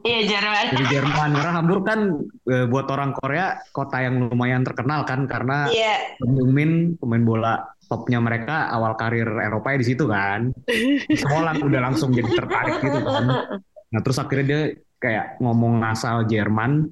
Iya 0.00 0.20
Jerman. 0.30 0.64
dari 0.70 0.86
Jerman 0.86 1.30
karena 1.32 1.52
Hamburg 1.54 1.82
kan 1.82 2.00
eh, 2.46 2.64
buat 2.64 2.86
orang 2.86 3.10
Korea 3.12 3.46
kota 3.68 3.98
yang 3.98 4.28
lumayan 4.28 4.62
terkenal 4.62 5.02
kan 5.02 5.26
karena 5.26 5.66
Iya. 5.66 6.22
Min 6.46 6.94
pemain 6.94 7.20
bola 7.20 7.54
topnya 7.86 8.18
mereka 8.18 8.68
awal 8.68 8.94
karir 8.94 9.26
Eropa 9.26 9.74
di 9.74 9.86
situ 9.86 10.04
kan. 10.06 10.50
Lang- 11.30 11.62
udah 11.62 11.80
langsung 11.80 12.10
jadi 12.10 12.30
tertarik 12.30 12.80
gitu 12.80 13.00
kan. 13.00 13.24
Nah 13.90 14.00
terus 14.00 14.18
akhirnya 14.18 14.46
dia 14.46 14.60
kayak 14.98 15.38
ngomong 15.38 15.84
ngasal 15.84 16.24
Jerman 16.24 16.88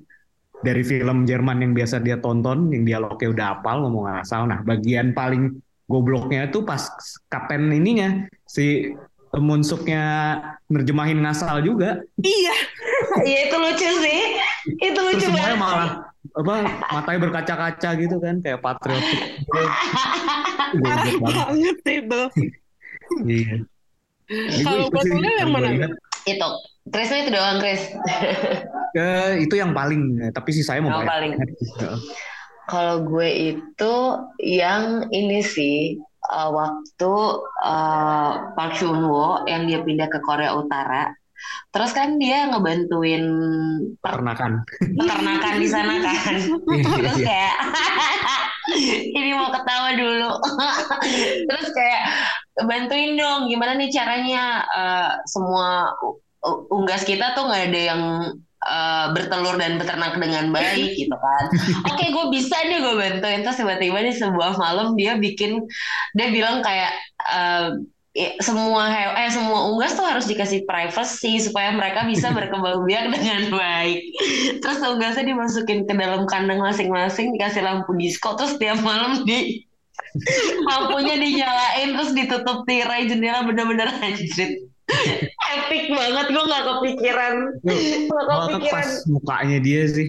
dari 0.63 0.83
film 0.83 1.27
Jerman 1.27 1.59
yang 1.59 1.73
biasa 1.75 1.99
dia 1.99 2.17
tonton, 2.17 2.71
yang 2.71 2.85
dialognya 2.85 3.29
udah 3.33 3.47
hafal 3.59 3.77
ngomong 3.83 4.05
ngasal. 4.13 4.47
Nah 4.47 4.63
bagian 4.63 5.11
paling 5.11 5.59
gobloknya 5.87 6.47
itu 6.47 6.63
pas 6.63 6.87
kapten 7.27 7.69
ininya 7.69 8.25
si 8.47 8.95
Munsuknya 9.33 10.05
nerjemahin 10.69 11.25
ngasal 11.25 11.65
juga. 11.65 12.05
Iya, 12.21 12.53
Iya 13.29 13.39
itu 13.49 13.57
lucu 13.57 13.89
sih. 14.05 14.21
Itu 14.77 14.93
Terus 14.95 15.09
lucu 15.17 15.25
semuanya 15.25 15.57
banget. 15.57 15.61
malah 15.65 15.91
apa 16.33 16.55
matanya 16.95 17.19
berkaca-kaca 17.29 17.91
gitu 17.99 18.17
kan 18.23 18.39
kayak 18.41 18.63
patriotik. 18.63 19.21
gitu. 19.43 19.63
parah 20.83 21.15
banget. 21.19 21.47
banget 21.51 21.77
itu. 21.87 22.23
Iya. 23.27 23.57
Kalau 24.65 24.87
itu 24.89 24.93
buat 24.95 25.07
yang 25.13 25.51
mana? 25.53 25.69
Itu. 26.25 26.49
Chris 26.91 27.11
itu 27.15 27.31
doang 27.31 27.59
Chris. 27.63 27.83
Eh, 28.93 29.49
itu 29.49 29.57
yang 29.57 29.73
paling, 29.73 30.21
tapi 30.37 30.53
sih 30.53 30.61
saya 30.61 30.85
mau 30.85 30.93
Yang 30.93 31.09
paling. 31.09 31.33
Kalau 32.69 33.01
gue 33.09 33.57
itu 33.57 33.95
yang 34.37 35.09
ini 35.09 35.41
sih 35.41 35.97
uh, 36.29 36.51
waktu 36.53 37.13
uh, 37.65 38.53
Park 38.53 38.77
Chun 38.77 39.01
Wo 39.09 39.49
yang 39.49 39.65
dia 39.65 39.81
pindah 39.81 40.13
ke 40.13 40.21
Korea 40.21 40.53
Utara. 40.55 41.09
Terus 41.73 41.91
kan 41.97 42.21
dia 42.21 42.53
ngebantuin 42.53 43.25
Peternakan. 44.05 44.61
peternakan 44.77 45.55
di 45.57 45.69
sana 45.69 45.95
kan. 46.05 46.35
Iya, 46.73 46.85
Terus 47.01 47.19
iya. 47.19 47.27
kayak 47.29 47.55
ini 49.19 49.31
mau 49.33 49.49
ketawa 49.49 49.91
dulu. 49.97 50.33
Terus 51.49 51.67
kayak 51.73 52.03
bantuin 52.69 53.17
dong 53.17 53.49
gimana 53.49 53.73
nih 53.81 53.89
caranya 53.89 54.63
uh, 54.69 55.11
semua 55.25 55.97
unggas 56.69 57.07
kita 57.09 57.33
tuh 57.33 57.49
nggak 57.49 57.65
ada 57.73 57.81
yang 57.95 58.03
uh, 58.67 59.07
bertelur 59.15 59.57
dan 59.59 59.79
beternak 59.79 60.19
dengan 60.19 60.51
baik 60.53 60.95
gitu 60.95 61.15
kan. 61.17 61.45
Oke, 61.89 62.11
gue 62.11 62.27
bisa 62.35 62.57
nih 62.67 62.79
gue 62.83 62.95
bantuin 62.95 63.41
terus 63.43 63.59
tiba-tiba 63.59 63.99
di 64.03 64.13
sebuah 64.15 64.59
malam 64.59 64.95
dia 64.95 65.17
bikin 65.19 65.63
dia 66.15 66.29
bilang 66.31 66.61
kayak 66.61 66.93
uh, 67.31 67.79
ya, 68.13 68.37
semua 68.45 68.93
eh 69.17 69.31
semua 69.33 69.73
unggas 69.73 69.97
tuh 69.97 70.05
harus 70.05 70.29
dikasih 70.29 70.69
privacy 70.69 71.41
supaya 71.41 71.73
mereka 71.73 72.05
bisa 72.05 72.33
berkembang 72.37 72.85
biak 72.85 73.13
dengan 73.13 73.49
baik. 73.53 74.01
Terus 74.61 74.79
unggasnya 74.85 75.25
dimasukin 75.33 75.85
ke 75.89 75.95
dalam 75.97 76.29
kandang 76.29 76.61
masing-masing 76.61 77.33
dikasih 77.37 77.65
lampu 77.65 77.97
disco 77.97 78.37
terus 78.37 78.57
tiap 78.61 78.81
malam 78.85 79.25
di 79.25 79.65
lampunya 80.69 81.17
dinyalain 81.17 81.89
terus 81.97 82.13
ditutup 82.13 82.69
tirai 82.69 83.09
jendela 83.09 83.45
bener-bener 83.49 83.89
anjrit. 84.01 84.69
Epic 85.53 85.89
banget 85.89 86.27
gue 86.33 86.45
nggak 86.45 86.65
kepikiran. 86.69 87.35
Malah 88.13 88.37
kepikiran. 88.53 88.73
pas 88.77 88.91
mukanya 89.09 89.59
dia 89.65 89.89
sih. 89.89 90.09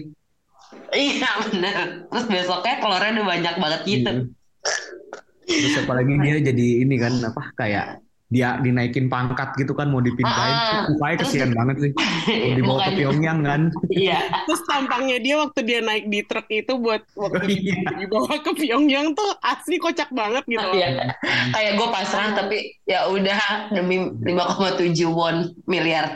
Iya 0.92 1.30
bener. 1.48 2.04
Terus 2.12 2.24
besoknya 2.28 2.74
telurnya 2.84 3.10
udah 3.16 3.26
banyak 3.26 3.54
banget 3.56 3.80
gitu. 3.88 4.12
Iya. 4.12 5.23
Terus 5.44 5.74
apalagi 5.80 6.14
dia 6.20 6.36
jadi 6.42 6.66
ini 6.82 6.94
kan 6.96 7.14
apa 7.22 7.42
kayak 7.54 7.86
dia 8.24 8.58
dinaikin 8.58 9.06
pangkat 9.06 9.54
gitu 9.54 9.76
kan 9.76 9.86
mau 9.86 10.02
dipindahin. 10.02 10.56
Ah, 10.56 10.90
Mukanya 10.90 11.22
terus- 11.22 11.30
kesian 11.30 11.50
banget 11.54 11.76
sih. 11.78 11.92
Mau 11.94 12.50
dibawa 12.58 12.78
ke 12.82 12.92
Pyongyang 12.98 13.40
kan. 13.46 13.60
Iya. 13.86 14.18
Terus 14.42 14.60
tampangnya 14.66 15.18
dia 15.22 15.34
waktu 15.38 15.60
dia 15.62 15.78
naik 15.78 16.08
di 16.08 16.20
truk 16.26 16.48
itu 16.50 16.72
buat 16.74 17.04
waktu 17.14 17.46
Iya. 17.46 17.78
dibawa 17.94 18.34
ke 18.42 18.50
Pyongyang 18.56 19.14
tuh 19.14 19.30
asli 19.38 19.78
kocak 19.78 20.10
banget 20.10 20.42
gitu. 20.48 20.66
Iya. 20.72 21.14
Kayak 21.52 21.72
gue 21.78 21.88
pasrah 21.88 22.28
tapi 22.34 22.58
ya 22.82 23.06
udah 23.06 23.40
demi 23.70 24.02
5,7 24.02 24.82
won 25.06 25.36
miliar. 25.64 26.10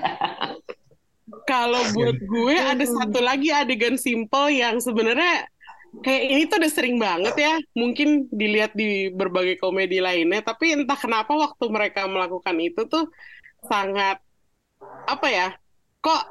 Kalau 1.45 1.81
buat 1.93 2.19
gue 2.19 2.55
ada 2.57 2.85
satu 2.85 3.21
lagi 3.21 3.49
adegan 3.49 3.95
simple 3.95 4.49
yang 4.51 4.81
sebenarnya 4.81 5.49
kayak 6.01 6.23
ini 6.29 6.43
tuh 6.47 6.57
udah 6.61 6.73
sering 6.73 6.97
banget 6.97 7.35
ya. 7.35 7.55
Mungkin 7.75 8.29
dilihat 8.31 8.73
di 8.73 9.09
berbagai 9.11 9.57
komedi 9.57 9.99
lainnya, 9.99 10.41
tapi 10.41 10.73
entah 10.77 10.97
kenapa 10.97 11.33
waktu 11.35 11.65
mereka 11.69 12.07
melakukan 12.07 12.57
itu 12.59 12.85
tuh 12.87 13.09
sangat 13.65 14.21
apa 15.05 15.27
ya? 15.29 15.49
Kok 15.99 16.23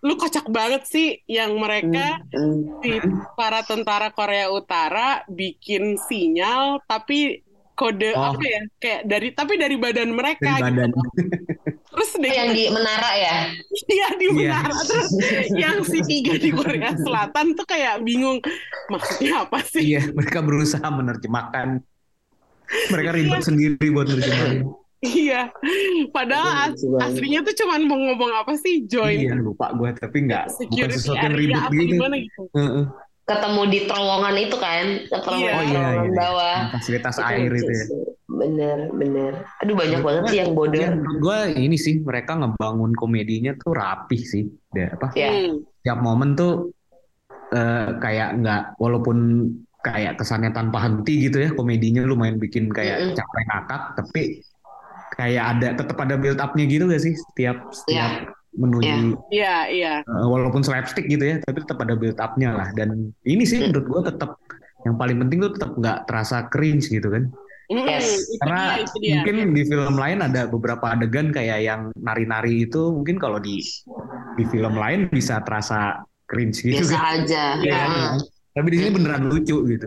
lu 0.00 0.16
kocak 0.16 0.48
banget 0.48 0.88
sih 0.88 1.20
yang 1.28 1.60
mereka 1.60 2.24
Hmm. 2.32 2.80
si 2.80 2.96
para 3.36 3.60
tentara 3.60 4.08
Korea 4.08 4.48
Utara 4.48 5.28
bikin 5.28 6.00
sinyal 6.00 6.80
tapi 6.88 7.44
kode 7.76 8.16
Oh. 8.16 8.32
apa 8.32 8.40
ya 8.40 8.60
kayak 8.80 9.02
dari 9.04 9.28
tapi 9.32 9.60
dari 9.60 9.76
badan 9.76 10.16
mereka 10.16 10.56
Dari 10.56 10.72
badan. 10.72 10.90
terus 11.90 12.10
deh 12.14 12.30
Yang 12.30 12.48
di 12.50 12.64
menara 12.68 13.10
ya. 13.12 13.34
dia 13.84 14.08
di 14.16 14.26
Iya. 14.26 14.32
menara 14.56 14.76
terus 14.80 15.10
yang 15.52 15.76
si 15.82 15.98
tiga 16.00 16.34
di 16.34 16.50
Korea 16.50 16.90
Selatan 17.04 17.46
tuh 17.52 17.64
kayak 17.64 18.00
bingung 18.00 18.38
maksudnya 18.86 19.42
apa 19.42 19.58
sih 19.62 19.82
Iya, 19.88 20.10
mereka 20.10 20.38
berusaha 20.40 20.84
menerjemahkan. 20.84 21.82
Mereka 22.86 23.10
ribet 23.12 23.42
sendiri 23.42 23.86
buat 23.88 24.06
nerjemahin. 24.06 24.62
iya 25.00 25.48
padahal 26.08 26.70
as- 26.70 26.84
aslinya 27.02 27.40
tuh 27.40 27.56
cuman 27.56 27.82
mau 27.82 27.96
ngomong 27.96 28.30
apa 28.36 28.52
sih 28.54 28.84
join 28.84 29.16
Iya, 29.18 29.34
lupa 29.34 29.72
gue 29.72 29.90
tapi 29.92 30.28
nggak 30.28 30.44
bukan 30.68 30.90
sesuatu 30.92 31.24
yang 31.24 31.34
ribet 31.34 31.62
gitu. 31.66 31.96
gitu 31.96 32.04
Heeh. 32.52 32.84
Ketemu 33.30 33.62
di 33.70 33.78
terowongan 33.86 34.34
itu 34.42 34.56
kan. 34.58 34.84
Iya. 35.06 35.06
di 35.06 35.30
Oh 35.30 35.38
iya, 35.38 35.54
terowongan 35.54 36.08
iya. 36.10 36.18
bawah. 36.18 36.58
Fasilitas 36.74 37.14
Itu 37.14 37.22
air 37.30 37.52
itu 37.54 37.70
ya. 37.70 37.84
sih. 37.86 37.88
Bener, 38.30 38.78
bener. 38.90 39.32
Aduh 39.62 39.74
banyak 39.78 40.00
banget 40.02 40.22
sih 40.34 40.38
yang 40.42 40.52
bodoh. 40.58 40.80
Ya, 40.82 40.90
gue 40.98 41.38
ini 41.54 41.76
sih 41.78 42.02
mereka 42.02 42.34
ngebangun 42.34 42.90
komedinya 42.98 43.54
tuh 43.54 43.78
rapih 43.78 44.22
sih. 44.22 44.50
Dia 44.74 44.98
apa? 44.98 45.14
Ya. 45.14 45.30
Hmm. 45.30 45.62
Tiap 45.86 45.98
momen 46.02 46.34
tuh 46.34 46.74
eh, 47.54 47.88
kayak 48.02 48.42
nggak 48.42 48.62
walaupun 48.82 49.46
kayak 49.80 50.20
kesannya 50.20 50.52
tanpa 50.52 50.84
henti 50.84 51.24
gitu 51.24 51.40
ya 51.40 51.50
komedinya 51.56 52.04
lumayan 52.04 52.36
bikin 52.36 52.68
kayak 52.68 53.00
Mm-mm. 53.00 53.16
capek 53.16 53.44
ngakak 53.48 53.82
tapi 53.96 54.22
kayak 55.16 55.44
ada 55.56 55.68
tetap 55.72 55.96
ada 56.04 56.14
build 56.20 56.36
up-nya 56.36 56.64
gitu 56.68 56.84
gak 56.84 57.00
sih 57.00 57.16
setiap 57.16 57.72
setiap 57.72 58.28
menuju 58.52 59.14
Iya, 59.28 59.56
iya. 59.68 59.94
eh, 60.00 60.26
walaupun 60.26 60.60
slapstick 60.60 61.06
gitu 61.06 61.22
ya 61.22 61.38
tapi 61.40 61.60
tetap 61.60 61.78
ada 61.78 61.94
build 61.94 62.16
up-nya 62.16 62.50
lah 62.52 62.68
dan 62.72 63.14
ini 63.22 63.42
sih 63.42 63.60
menurut 63.60 63.86
gua 63.86 64.00
tetap 64.04 64.34
yang 64.80 64.96
paling 64.96 65.18
penting 65.18 65.38
tuh 65.40 65.52
tetap 65.52 65.70
nggak 65.72 65.98
terasa 66.04 66.46
cringe 66.46 66.86
gitu 66.86 67.08
kan 67.08 67.30
Yes. 67.70 68.26
itu 68.26 68.34
karena 68.42 68.62
dia, 68.66 68.82
itu 68.82 68.96
dia. 68.98 69.12
mungkin 69.14 69.36
di 69.54 69.62
film 69.62 69.94
lain 69.94 70.18
ada 70.20 70.42
beberapa 70.44 70.90
adegan 70.90 71.30
kayak 71.30 71.58
yang 71.62 71.80
nari-nari 71.94 72.66
itu 72.66 72.90
mungkin 72.90 73.14
kalau 73.14 73.38
di 73.38 73.62
di 74.34 74.44
film 74.44 74.74
lain 74.74 75.06
bisa 75.06 75.38
terasa 75.40 76.02
cringe 76.26 76.58
gitu 76.60 76.82
biasa 76.82 76.90
kan 76.92 77.22
aja 77.22 77.44
Iya. 77.62 77.78
Heeh. 77.78 78.10
tapi 78.50 78.66
di 78.68 78.76
sini 78.76 78.90
beneran 78.90 79.22
lucu 79.24 79.62
gitu 79.64 79.86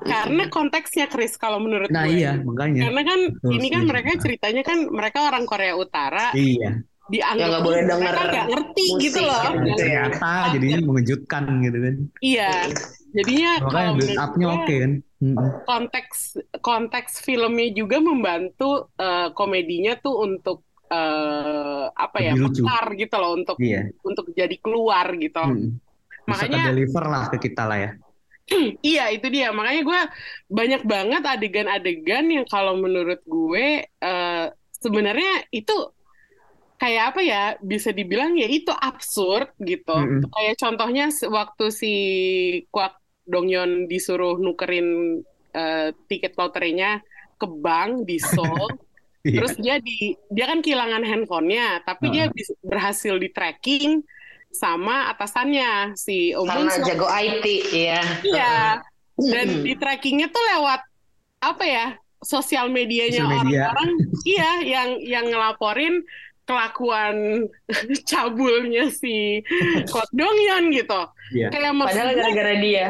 Karena 0.00 0.48
konteksnya 0.48 1.06
Chris 1.06 1.36
kalau 1.36 1.60
menurut 1.60 1.86
nah 1.86 2.02
gue. 2.02 2.18
iya 2.18 2.34
makanya 2.34 2.88
Karena 2.88 3.02
kan 3.04 3.20
Betul, 3.30 3.50
ini 3.52 3.66
kan 3.68 3.82
mereka 3.84 4.10
ceritanya 4.18 4.62
kan 4.64 4.78
mereka 4.88 5.18
orang 5.22 5.44
Korea 5.44 5.74
Utara 5.76 6.32
iya 6.32 6.82
dianggap 7.10 7.48
nggak 7.50 7.62
boleh 7.66 7.80
mereka 7.82 7.92
denger 7.98 8.14
nggak 8.30 8.46
ngerti 8.50 8.84
musik 8.86 9.02
gitu 9.02 9.20
loh. 9.20 9.42
gitu 9.42 9.82
ya. 9.82 10.06
ternyata 10.06 10.30
jadinya 10.54 10.78
mengejutkan 10.86 11.42
gitu 11.60 11.78
kan 11.82 11.94
Iya. 12.22 12.50
Jadinya 13.10 13.50
makanya 13.66 13.90
build 13.98 14.18
up-nya 14.22 14.46
oke 14.54 14.74
kan 14.78 14.92
Mm-mm. 15.20 15.48
konteks 15.66 16.18
konteks 16.62 17.12
filmnya 17.20 17.68
juga 17.74 17.98
membantu 17.98 18.70
eh, 18.94 19.28
komedinya 19.34 19.98
tuh 19.98 20.14
untuk 20.22 20.62
eh, 20.86 21.84
apa 21.90 22.18
ya 22.22 22.32
Lebih 22.38 22.42
lucu. 22.46 22.62
mekar 22.62 22.86
gitu 22.94 23.16
loh 23.18 23.30
untuk 23.34 23.56
iya 23.58 23.82
untuk 24.00 24.30
jadi 24.30 24.56
keluar 24.62 25.10
gitu. 25.18 25.42
Bisa 26.22 26.46
Makanya 26.46 26.70
deliver 26.70 27.04
lah 27.04 27.26
ke 27.26 27.38
kita 27.42 27.66
lah 27.66 27.78
ya 27.80 27.90
iya 28.86 29.10
itu 29.10 29.26
dia 29.26 29.50
makanya 29.50 29.82
gue 29.82 30.00
banyak 30.46 30.82
banget 30.86 31.22
adegan-adegan 31.22 32.24
yang 32.30 32.46
kalau 32.46 32.78
menurut 32.78 33.18
gue 33.26 33.66
eh, 33.82 34.46
sebenarnya 34.78 35.50
itu 35.50 35.74
kayak 36.80 37.12
apa 37.12 37.20
ya 37.20 37.42
bisa 37.60 37.92
dibilang 37.92 38.32
ya 38.34 38.48
itu 38.48 38.72
absurd 38.72 39.52
gitu. 39.60 39.92
Mm-mm. 39.92 40.24
Kayak 40.32 40.56
contohnya 40.56 41.06
waktu 41.28 41.64
si 41.68 41.94
Kwak 42.72 42.96
Dongyeon 43.28 43.84
disuruh 43.84 44.40
nukerin 44.40 45.20
eh, 45.52 45.92
tiket 46.08 46.32
loterinya 46.34 46.98
ke 47.36 47.46
bank 47.46 48.08
di 48.08 48.16
Seoul. 48.16 48.72
Iya. 49.20 49.36
Terus 49.36 49.52
dia 49.60 49.76
di 49.76 50.16
dia 50.32 50.48
kan 50.48 50.64
kehilangan 50.64 51.04
handphonenya, 51.04 51.84
tapi 51.84 52.08
dia 52.08 52.24
Heeh. 52.24 52.32
bis- 52.32 52.56
berhasil 52.64 53.20
di 53.20 53.28
tracking 53.28 54.00
sama 54.48 55.12
atasannya 55.12 55.92
si 55.92 56.32
Om 56.32 56.48
karena 56.48 56.72
Bun 56.72 56.88
jago 56.88 57.04
IT 57.04 57.44
ya 57.68 58.00
Iya. 58.24 58.80
Dan 59.20 59.46
Mm-mm. 59.60 59.64
di 59.68 59.76
trackingnya 59.76 60.32
tuh 60.32 60.40
lewat 60.56 60.80
apa 61.44 61.64
ya? 61.68 61.86
Sosial 62.24 62.72
medianya 62.72 63.20
Sosial 63.20 63.44
media. 63.44 63.68
orang-orang, 63.68 63.90
iya, 64.24 64.50
yang 64.64 64.88
yang 65.04 65.26
ngelaporin 65.28 66.00
kelakuan 66.50 67.16
cabulnya 68.10 68.90
si 68.90 69.38
Kwak 69.86 70.10
Dongyeon 70.10 70.74
gitu. 70.74 71.00
Iya. 71.30 71.46
Kayak 71.54 71.72
padahal 71.78 72.10
gara-gara 72.18 72.54
dia 72.58 72.86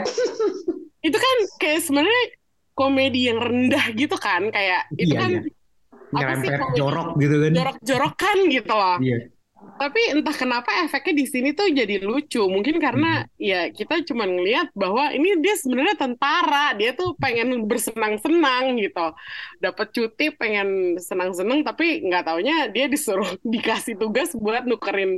itu 1.07 1.17
kan 1.17 1.37
kayak 1.61 1.81
sebenarnya 1.85 2.23
komedi 2.73 3.29
yang 3.29 3.37
rendah 3.41 3.85
gitu 3.93 4.17
kan, 4.17 4.49
kayak 4.49 4.89
itu 4.97 5.13
Iya, 5.13 5.21
kan 5.21 5.31
iya. 5.37 6.17
apa 6.17 6.33
sih 6.41 6.49
komedi? 6.49 6.77
jorok 6.81 7.09
gitu 7.21 7.37
kan 7.37 7.51
jorok-jorokan 7.53 8.39
gitu 8.49 8.73
loh. 8.73 8.97
iya 8.99 9.19
Tapi 9.81 10.13
entah 10.13 10.37
kenapa 10.37 10.69
efeknya 10.85 11.15
di 11.17 11.27
sini 11.27 11.49
tuh 11.57 11.73
jadi 11.73 12.05
lucu. 12.05 12.45
Mungkin 12.45 12.77
karena 12.85 13.25
Hmm. 13.25 13.33
ya 13.41 13.61
kita 13.73 14.05
cuma 14.05 14.29
ngelihat 14.29 14.69
bahwa 14.77 15.09
ini 15.09 15.41
dia 15.41 15.57
sebenarnya 15.57 15.97
tentara, 15.97 16.77
dia 16.77 16.93
tuh 16.93 17.17
pengen 17.17 17.65
bersenang-senang 17.65 18.77
gitu. 18.77 19.07
Dapat 19.57 19.87
cuti 19.97 20.27
pengen 20.37 21.01
senang-senang 21.01 21.65
tapi 21.65 22.05
nggak 22.05 22.29
taunya 22.29 22.69
dia 22.69 22.93
disuruh 22.93 23.25
dikasih 23.57 23.97
tugas 23.97 24.37
buat 24.37 24.69
nukerin 24.69 25.17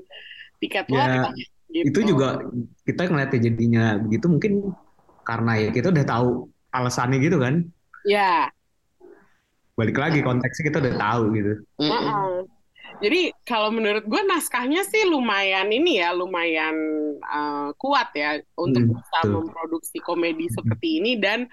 tiket 0.62 0.86
Ya, 0.86 1.26
lotre. 1.26 1.42
Gitu. 1.72 1.88
itu 1.88 2.00
juga 2.14 2.36
kita 2.84 3.08
ngeliatnya 3.08 3.40
jadinya 3.48 3.84
begitu 3.96 4.28
mungkin 4.28 4.52
karena 5.24 5.52
ya 5.56 5.68
kita 5.72 5.88
udah 5.88 6.04
tahu 6.04 6.28
alasannya 6.68 7.16
gitu 7.18 7.40
kan 7.40 7.64
Ya, 8.04 8.52
balik 9.72 9.96
lagi 9.96 10.20
konteksnya 10.20 10.68
kita 10.68 10.78
udah 10.84 10.94
tahu 11.00 11.22
gitu 11.32 11.52
Mm-mm. 11.80 11.90
heeh. 11.90 12.28
Jadi 13.02 13.34
kalau 13.42 13.74
menurut 13.74 14.06
gue 14.06 14.22
naskahnya 14.22 14.86
sih 14.86 15.02
lumayan 15.10 15.66
ini 15.74 15.98
ya, 15.98 16.14
lumayan 16.14 16.76
eh, 17.18 17.68
kuat 17.76 18.08
ya 18.14 18.38
untuk 18.54 18.82
Hmm, 18.82 18.94
bisa 18.94 19.18
betul. 19.18 19.32
memproduksi 19.34 19.98
komedi 19.98 20.46
seperti 20.46 21.02
ini 21.02 21.18
dan 21.18 21.50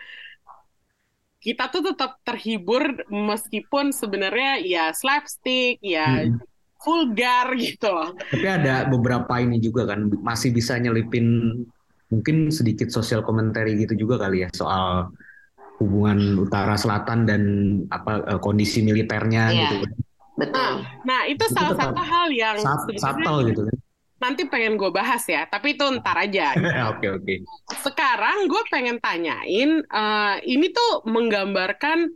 kita 1.40 1.72
tuh 1.72 1.82
tetap 1.96 2.20
terhibur 2.28 2.84
meskipun 3.08 3.96
sebenarnya 3.96 4.60
ya 4.60 4.86
slapstick, 4.92 5.80
ya 5.80 6.28
Mm-mm. 6.28 6.44
vulgar 6.84 7.56
gitu 7.64 7.88
loh. 7.90 8.10
tapi 8.30 8.46
ada 8.46 8.86
beberapa 8.86 9.34
ini 9.42 9.58
juga 9.58 9.90
kan 9.90 10.06
masih 10.22 10.54
bisa 10.54 10.78
nyelipin 10.78 11.26
mungkin 12.10 12.50
sedikit 12.50 12.90
sosial 12.90 13.22
komentari 13.26 13.78
gitu 13.78 13.94
juga 14.06 14.18
kali 14.22 14.46
ya 14.46 14.50
soal 14.54 15.10
hubungan 15.80 16.20
utara 16.38 16.76
selatan 16.76 17.20
dan 17.30 17.42
apa 17.90 18.12
eh, 18.36 18.40
kondisi 18.44 18.84
militernya 18.84 19.44
Iya. 19.50 19.70
gitu 19.72 19.76
betul. 20.40 20.72
Nah 21.04 21.22
itu 21.28 21.44
Itu 21.44 21.54
salah 21.56 21.74
satu 21.76 22.00
hal 22.02 22.28
yang 22.34 22.58
subtle 22.96 23.40
gitu 23.50 23.62
kan. 23.68 23.78
nanti 24.20 24.44
pengen 24.52 24.76
gue 24.76 24.92
bahas 24.92 25.24
ya, 25.28 25.48
tapi 25.48 25.76
itu 25.76 25.86
ntar 26.00 26.18
aja. 26.20 26.52
oke 26.92 27.08
oke. 27.18 27.36
Sekarang 27.72 28.52
gue 28.52 28.62
pengen 28.68 28.98
tanyain, 29.00 29.70
eh, 29.84 30.36
ini 30.46 30.68
tuh 30.72 30.92
menggambarkan 31.08 32.12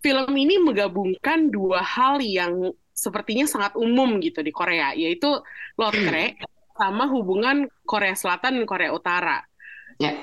film 0.00 0.32
ini 0.34 0.62
menggabungkan 0.62 1.50
dua 1.50 1.82
hal 1.82 2.22
yang 2.22 2.70
sepertinya 2.94 3.46
sangat 3.48 3.72
umum 3.76 4.20
gitu 4.20 4.40
di 4.40 4.52
Korea, 4.52 4.92
yaitu 4.94 5.28
lotre 5.74 6.38
sama 6.76 7.04
hubungan 7.10 7.56
Korea 7.84 8.14
Selatan 8.14 8.60
dan 8.62 8.66
Korea 8.68 8.90
Utara. 8.92 9.38
ya 9.98 10.16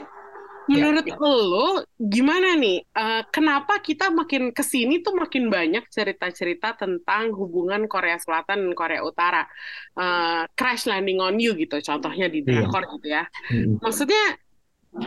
Menurut 0.68 1.08
lo 1.48 1.82
gimana 1.96 2.60
nih? 2.60 2.84
Eh, 2.84 3.24
kenapa 3.32 3.80
kita 3.80 4.12
makin 4.12 4.52
ke 4.52 4.64
sini 4.64 5.00
tuh 5.00 5.16
makin 5.16 5.48
banyak 5.48 5.88
cerita-cerita 5.88 6.76
tentang 6.76 7.32
hubungan 7.32 7.88
Korea 7.88 8.20
Selatan 8.20 8.68
dan 8.68 8.74
Korea 8.76 9.02
Utara? 9.02 9.48
Eh, 9.96 10.44
Crash 10.54 10.86
Landing 10.92 11.24
on 11.24 11.40
You 11.40 11.56
gitu, 11.56 11.80
contohnya 11.80 12.28
di 12.28 12.44
Iya. 12.44 12.68
drakor 12.68 12.84
gitu 13.00 13.08
ya. 13.08 13.24
Mm-mm. 13.52 13.80
Maksudnya, 13.80 14.26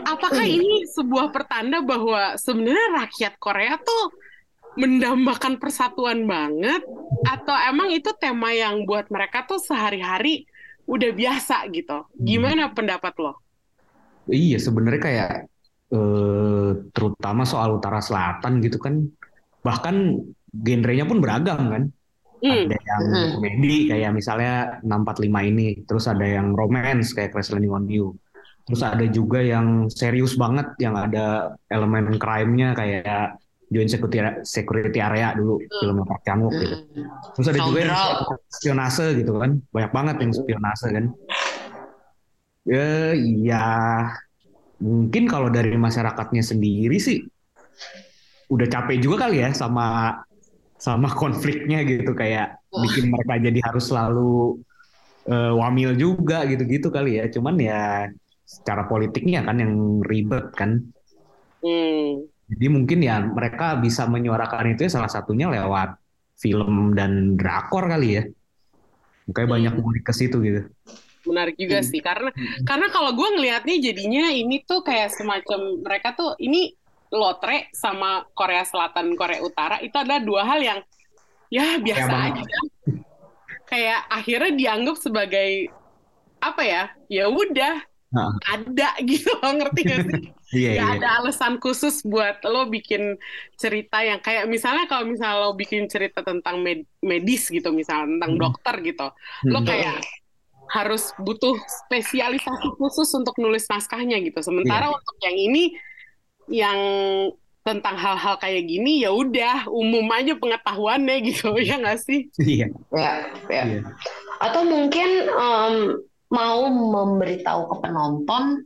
apakah 0.01 0.45
ini 0.45 0.89
sebuah 0.89 1.29
pertanda 1.29 1.79
bahwa 1.85 2.35
sebenarnya 2.41 3.05
rakyat 3.05 3.33
Korea 3.37 3.77
tuh 3.77 4.17
mendambakan 4.79 5.59
persatuan 5.59 6.23
banget, 6.23 6.79
atau 7.27 7.55
emang 7.67 7.91
itu 7.91 8.07
tema 8.15 8.55
yang 8.55 8.87
buat 8.87 9.11
mereka 9.11 9.43
tuh 9.43 9.59
sehari-hari 9.59 10.47
udah 10.87 11.11
biasa 11.11 11.67
gitu? 11.75 12.07
Gimana 12.15 12.71
pendapat 12.71 13.13
lo? 13.19 13.35
Iya 14.31 14.63
sebenarnya 14.63 15.01
kayak 15.03 15.50
eh, 15.91 16.69
terutama 16.95 17.43
soal 17.43 17.77
utara 17.77 17.99
selatan 17.99 18.63
gitu 18.63 18.79
kan. 18.79 19.03
Bahkan 19.61 19.95
genrenya 20.51 21.05
pun 21.05 21.19
beragam 21.19 21.61
kan. 21.69 21.83
Hmm. 22.41 22.65
ada 22.65 22.73
yang 22.73 23.03
Mm. 23.05 23.29
komedi 23.37 23.77
kayak 23.85 24.17
misalnya 24.17 24.81
645 24.81 25.45
ini. 25.45 25.85
Terus 25.85 26.09
ada 26.09 26.25
yang 26.25 26.57
romance 26.57 27.13
kayak 27.13 27.37
Crash 27.37 27.53
Landing 27.53 27.69
on 27.69 27.85
You. 27.85 28.17
Terus 28.65 28.81
ada 28.81 29.05
juga 29.05 29.45
yang 29.45 29.85
serius 29.93 30.33
banget 30.33 30.73
yang 30.81 30.97
ada 30.97 31.53
elemen 31.69 32.17
crime-nya 32.17 32.73
kayak 32.73 33.37
Joint 33.69 33.93
Security, 33.93 34.41
Security 34.41 34.97
Area 34.97 35.37
dulu 35.37 35.61
film 35.61 36.01
Park 36.01 36.25
Chan 36.25 36.41
Wook 36.41 36.53
gitu. 36.57 36.75
Mm-mm. 36.81 37.05
terus 37.37 37.47
ada 37.53 37.59
juga 37.61 37.77
yang 37.85 37.93
spionase 38.49 39.05
gitu 39.21 39.31
kan. 39.37 39.51
Banyak 39.69 39.91
banget 39.93 40.15
yang 40.25 40.31
spionase 40.33 40.87
kan. 40.89 41.05
Ya 42.65 43.13
iya 43.13 43.65
mungkin 44.81 45.29
kalau 45.29 45.53
dari 45.53 45.77
masyarakatnya 45.77 46.41
sendiri 46.41 46.97
sih 46.97 47.21
udah 48.51 48.67
capek 48.67 48.97
juga 48.99 49.29
kali 49.29 49.45
ya 49.45 49.53
sama 49.53 50.17
sama 50.75 51.13
konfliknya 51.13 51.85
gitu. 51.85 52.11
Kayak 52.17 52.59
bikin 52.73 53.13
mereka 53.13 53.37
jadi 53.37 53.59
harus 53.61 53.87
selalu 53.87 54.59
eh, 55.29 55.53
wamil 55.53 55.93
juga 55.95 56.43
gitu-gitu 56.49 56.89
kali 56.89 57.21
ya. 57.21 57.29
Cuman 57.29 57.55
ya 57.61 58.09
secara 58.43 58.89
politiknya 58.89 59.45
kan 59.45 59.61
yang 59.61 60.01
ribet 60.03 60.51
kan. 60.57 60.81
Hmm. 61.61 62.25
jadi 62.49 62.73
mungkin 62.73 63.05
ya 63.05 63.21
mereka 63.21 63.77
bisa 63.77 64.09
menyuarakan 64.09 64.73
itu 64.73 64.89
ya 64.89 64.97
salah 64.97 65.13
satunya 65.13 65.45
lewat 65.45 65.93
film 66.41 66.97
dan 66.97 67.37
drakor 67.37 67.85
kali 67.85 68.17
ya. 68.17 68.23
Makanya 69.29 69.47
banyak 69.47 69.73
ngulik 69.77 70.01
ke 70.01 70.09
situ 70.09 70.41
gitu 70.41 70.65
menarik 71.25 71.55
juga 71.55 71.81
sih 71.81 71.99
karena 71.99 72.29
karena 72.63 72.87
kalau 72.89 73.11
gue 73.13 73.29
ngelihatnya 73.37 73.75
jadinya 73.77 74.29
ini 74.29 74.61
tuh 74.63 74.81
kayak 74.81 75.13
semacam 75.13 75.81
mereka 75.81 76.13
tuh 76.13 76.33
ini 76.37 76.73
lotre 77.11 77.67
sama 77.75 78.23
Korea 78.31 78.63
Selatan 78.63 79.13
Korea 79.13 79.43
Utara 79.43 79.77
itu 79.79 79.93
adalah 79.93 80.23
dua 80.23 80.41
hal 80.47 80.59
yang 80.63 80.79
ya 81.51 81.75
biasa 81.77 82.13
aja 82.31 82.43
kayak 83.67 83.99
akhirnya 84.07 84.51
dianggap 84.55 84.95
sebagai 84.99 85.71
apa 86.39 86.61
ya 86.63 86.83
ya 87.07 87.27
udah 87.27 87.87
Nah. 88.11 88.27
ada 88.43 88.91
gitu 89.07 89.31
loh, 89.39 89.55
ngerti 89.55 89.81
gak 89.87 89.99
sih? 90.03 90.19
Iya, 90.51 90.83
Gak 90.83 90.83
iya. 90.83 90.95
ada 90.99 91.07
alasan 91.23 91.63
khusus 91.63 92.03
buat 92.03 92.43
lo 92.43 92.67
bikin 92.67 93.15
cerita 93.55 94.03
yang 94.03 94.19
kayak 94.19 94.51
misalnya 94.51 94.83
kalau 94.83 95.07
misalnya 95.07 95.47
lo 95.47 95.55
bikin 95.55 95.87
cerita 95.87 96.19
tentang 96.19 96.59
med- 96.59 96.83
medis 96.99 97.47
gitu, 97.47 97.71
misalnya 97.71 98.19
tentang 98.19 98.35
Hmm. 98.35 98.41
dokter 98.51 98.75
gitu, 98.83 99.07
lo 99.47 99.59
Hmm. 99.63 99.67
kayak 99.71 100.03
harus 100.71 101.11
butuh 101.19 101.51
spesialisasi 101.85 102.67
khusus 102.79 103.11
untuk 103.11 103.35
nulis 103.37 103.67
naskahnya 103.67 104.17
gitu. 104.23 104.39
Sementara 104.39 104.87
Iya. 104.87 104.95
untuk 104.95 105.15
yang 105.19 105.37
ini 105.37 105.63
yang 106.47 106.79
tentang 107.61 107.93
hal-hal 107.93 108.41
kayak 108.41 108.65
gini 108.65 109.05
ya 109.05 109.13
udah 109.13 109.69
umum 109.69 110.09
aja 110.09 110.33
pengetahuannya 110.33 111.15
gitu 111.27 111.53
ya 111.69 111.77
nggak 111.77 111.99
sih? 112.01 112.31
Iya. 112.39 112.67
Ya, 112.89 113.13
ya. 113.51 113.63
Iya. 113.67 113.81
Atau 114.41 114.65
mungkin 114.65 115.09
em, 115.29 115.75
mau 116.31 116.61
memberitahu 116.71 117.67
ke 117.69 117.75
penonton 117.83 118.65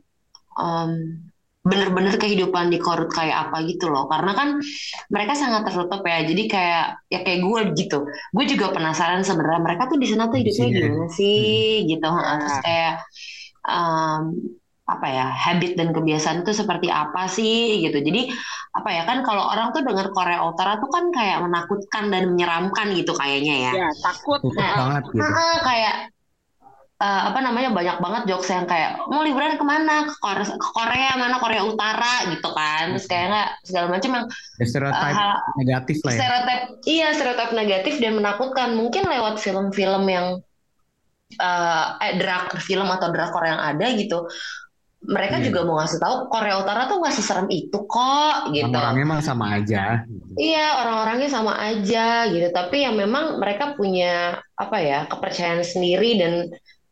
em, 0.56 0.90
bener-bener 1.66 2.14
kehidupan 2.14 2.70
di 2.70 2.78
Korut 2.78 3.10
kayak 3.10 3.50
apa 3.50 3.66
gitu 3.66 3.90
loh. 3.90 4.06
Karena 4.06 4.32
kan 4.38 4.48
mereka 5.10 5.34
sangat 5.34 5.66
tertutup 5.66 6.06
ya. 6.06 6.22
Jadi 6.22 6.42
kayak 6.46 6.84
ya 7.10 7.20
kayak 7.26 7.40
gue 7.42 7.60
gitu. 7.74 7.98
Gue 8.30 8.44
juga 8.46 8.70
penasaran 8.70 9.26
sebenarnya 9.26 9.62
mereka 9.66 9.90
tuh 9.90 9.98
di 9.98 10.06
sana 10.06 10.30
tuh 10.30 10.38
hidupnya 10.38 10.66
Iya. 10.70 10.76
gimana 10.78 11.06
sih 11.10 11.66
gitu. 11.90 12.06
Terus 12.06 12.56
kayak 12.62 12.94
em, 13.66 14.22
apa 14.86 15.06
ya 15.10 15.26
habit 15.34 15.74
dan 15.74 15.90
kebiasaan 15.90 16.46
itu 16.46 16.52
seperti 16.54 16.86
apa 16.86 17.26
sih 17.26 17.82
gitu. 17.82 17.98
Jadi 17.98 18.30
apa 18.76 18.88
ya 18.94 19.02
kan 19.02 19.26
kalau 19.26 19.50
orang 19.50 19.74
tuh 19.74 19.82
dengar 19.82 20.14
Korea 20.14 20.46
Utara 20.46 20.78
tuh 20.78 20.86
kan 20.92 21.10
kayak 21.10 21.42
menakutkan 21.42 22.14
dan 22.14 22.30
menyeramkan 22.30 22.94
gitu 22.94 23.10
kayaknya 23.18 23.54
ya. 23.66 23.72
Ya 23.82 23.88
takut. 23.98 24.38
Nah, 24.54 24.78
banget 24.78 25.02
gitu. 25.10 25.18
Heeh, 25.26 25.54
kayak 25.66 25.94
eh, 26.96 27.22
apa 27.28 27.38
namanya 27.38 27.68
banyak 27.70 27.96
banget 28.00 28.22
jokes 28.26 28.48
yang 28.48 28.64
kayak 28.64 28.96
mau 29.06 29.20
liburan 29.20 29.54
ke 29.54 29.64
mana 29.64 30.08
ke 30.08 30.14
Korea, 30.16 30.46
ke 30.48 30.68
Korea 30.72 31.12
mana 31.14 31.36
Korea 31.36 31.62
Utara 31.62 32.14
gitu 32.26 32.48
kan 32.50 32.96
terus 32.96 33.04
kayak 33.04 33.26
nggak 33.28 33.48
segala 33.62 33.86
macam 33.92 34.10
yang 34.14 34.26
Ya, 34.56 34.64
stereotip 34.64 35.04
eh, 35.04 35.12
hal- 35.12 35.40
negatif 35.56 35.96
lah 36.00 36.10
ya. 36.10 36.18
stereotip 36.18 36.60
iya 36.84 37.06
stereotip 37.12 37.50
negatif 37.52 37.94
dan 37.98 38.12
menakutkan 38.14 38.72
mungkin 38.72 39.04
lewat 39.04 39.36
film-film 39.36 40.04
yang 40.06 40.26
eh 41.36 41.86
eh, 42.00 42.12
drakor 42.16 42.58
film 42.60 42.86
atau 42.86 43.08
drakor 43.10 43.44
yang 43.44 43.60
ada 43.60 43.86
gitu 43.92 44.24
mereka 45.06 45.38
Iya. 45.38 45.52
juga 45.52 45.60
mau 45.62 45.76
ngasih 45.78 46.00
tahu 46.00 46.14
Korea 46.26 46.56
Utara 46.58 46.88
tuh 46.88 46.98
nggak 46.98 47.14
seserem 47.14 47.46
itu 47.46 47.78
kok 47.86 48.50
gitu 48.50 48.66
Orang-orangnya 48.66 49.04
emang 49.04 49.22
sama 49.22 49.46
aja. 49.54 50.02
Iya, 50.34 50.82
orang-orangnya 50.82 51.28
sama 51.30 51.52
aja 51.62 52.26
gitu. 52.26 52.48
Tapi 52.50 52.76
ya 52.82 52.90
memang 52.90 53.38
mereka 53.38 53.76
punya 53.78 54.34
apa 54.56 54.76
ya 54.82 55.06
kepercayaan 55.06 55.62
sendiri 55.62 56.18
dan 56.18 56.32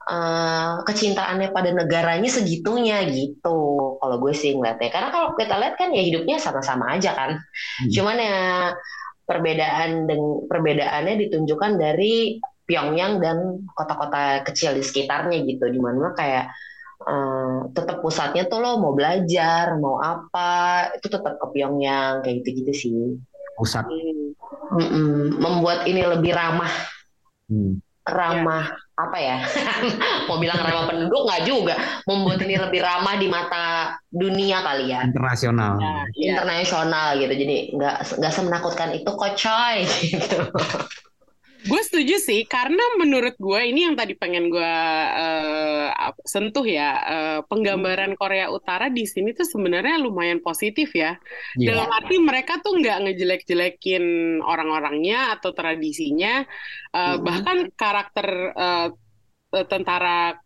eh, 0.08 0.72
kecintaannya 0.84 1.48
pada 1.50 1.70
negaranya 1.72 2.30
segitunya 2.30 3.04
gitu. 3.08 3.58
Kalau 4.00 4.16
gue 4.20 4.32
sih 4.36 4.54
ngeliatnya. 4.54 4.90
Karena 4.92 5.08
kalau 5.12 5.28
kita 5.36 5.54
lihat 5.56 5.74
kan 5.80 5.90
ya 5.92 6.02
hidupnya 6.04 6.36
sama-sama 6.40 6.94
aja 6.96 7.16
kan. 7.16 7.30
Hmm. 7.38 7.90
Cuman 7.90 8.16
ya 8.20 8.38
perbedaan 9.24 10.04
dan 10.04 10.20
perbedaannya 10.48 11.14
ditunjukkan 11.28 11.72
dari 11.80 12.38
Pyongyang 12.64 13.20
dan 13.20 13.60
kota-kota 13.76 14.40
kecil 14.48 14.72
di 14.76 14.84
sekitarnya 14.84 15.44
gitu. 15.44 15.68
Di 15.68 15.80
mana 15.80 16.12
kayak 16.16 16.48
eh, 17.04 17.58
tetap 17.72 18.00
pusatnya 18.00 18.48
tuh 18.48 18.60
lo 18.64 18.80
mau 18.80 18.96
belajar, 18.96 19.76
mau 19.76 20.00
apa, 20.00 20.92
itu 20.96 21.08
tetap 21.08 21.36
ke 21.40 21.46
Pyongyang 21.52 22.24
kayak 22.24 22.44
gitu-gitu 22.44 22.72
sih. 22.72 22.96
Pusat. 23.54 23.86
Hmm. 23.88 24.34
Mm-mm. 24.64 25.38
membuat 25.44 25.84
ini 25.84 26.02
lebih 26.08 26.32
ramah 26.32 26.72
Hmm. 27.44 27.76
ramah 28.08 28.72
apa 28.94 29.18
ya 29.18 29.42
mau 30.30 30.38
bilang 30.38 30.58
ramah 30.62 30.86
penduduk 30.86 31.26
nggak 31.26 31.42
juga 31.42 31.74
membuat 32.06 32.38
ini 32.46 32.54
lebih 32.54 32.78
ramah 32.78 33.14
di 33.18 33.26
mata 33.26 33.98
dunia 34.06 34.62
kali 34.62 34.94
ya. 34.94 35.02
Internasional. 35.02 35.74
Ya, 35.82 35.98
internasional 36.14 37.18
gitu. 37.18 37.34
Jadi 37.34 37.56
nggak 37.74 37.96
nggak 38.22 38.32
semenakutkan 38.32 38.94
itu 38.94 39.10
kok 39.10 39.34
coy 39.34 39.76
gitu 40.14 40.38
Gue 41.64 41.80
setuju 41.80 42.20
sih, 42.20 42.44
karena 42.44 42.80
menurut 43.00 43.40
gue 43.40 43.60
ini 43.64 43.88
yang 43.88 43.96
tadi 43.96 44.12
pengen 44.12 44.52
gue 44.52 44.74
ap- 45.96 46.20
sentuh 46.28 46.64
ya, 46.68 46.90
eh, 47.08 47.40
penggambaran 47.48 48.12
Korea 48.20 48.52
Utara 48.52 48.92
di 48.92 49.08
sini 49.08 49.32
tuh 49.32 49.48
sebenarnya 49.48 49.96
lumayan 49.96 50.44
positif 50.44 50.92
ya. 50.92 51.16
Iya. 51.56 51.72
Dalam 51.72 51.88
arti 51.88 52.20
mereka 52.20 52.60
tuh 52.60 52.76
nggak 52.76 53.08
ngejelek-jelekin 53.08 54.04
orang-orangnya 54.44 55.32
atau 55.40 55.56
tradisinya, 55.56 56.44
Eh, 56.94 57.16
Mhm. 57.16 57.22
bahkan 57.26 57.58
karakter 57.74 58.28
eh, 58.54 58.88
tentara 59.66 60.38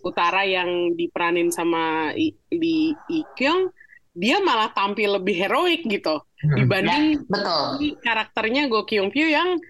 utara 0.00 0.48
yang 0.48 0.96
diperanin 0.96 1.52
sama 1.52 2.12
I, 2.16 2.32
di 2.48 2.92
Ikyong, 3.10 3.68
dia 4.16 4.40
malah 4.40 4.72
tampil 4.72 5.20
lebih 5.20 5.36
heroik 5.44 5.84
gitu 5.84 6.24
Hmm. 6.40 6.56
dibanding 6.56 7.20
betul 7.28 7.64
si 7.78 7.86
karakternya 8.00 8.64
Go 8.72 8.88
Kyung 8.88 9.12
Pyo 9.12 9.28
yang 9.28 9.60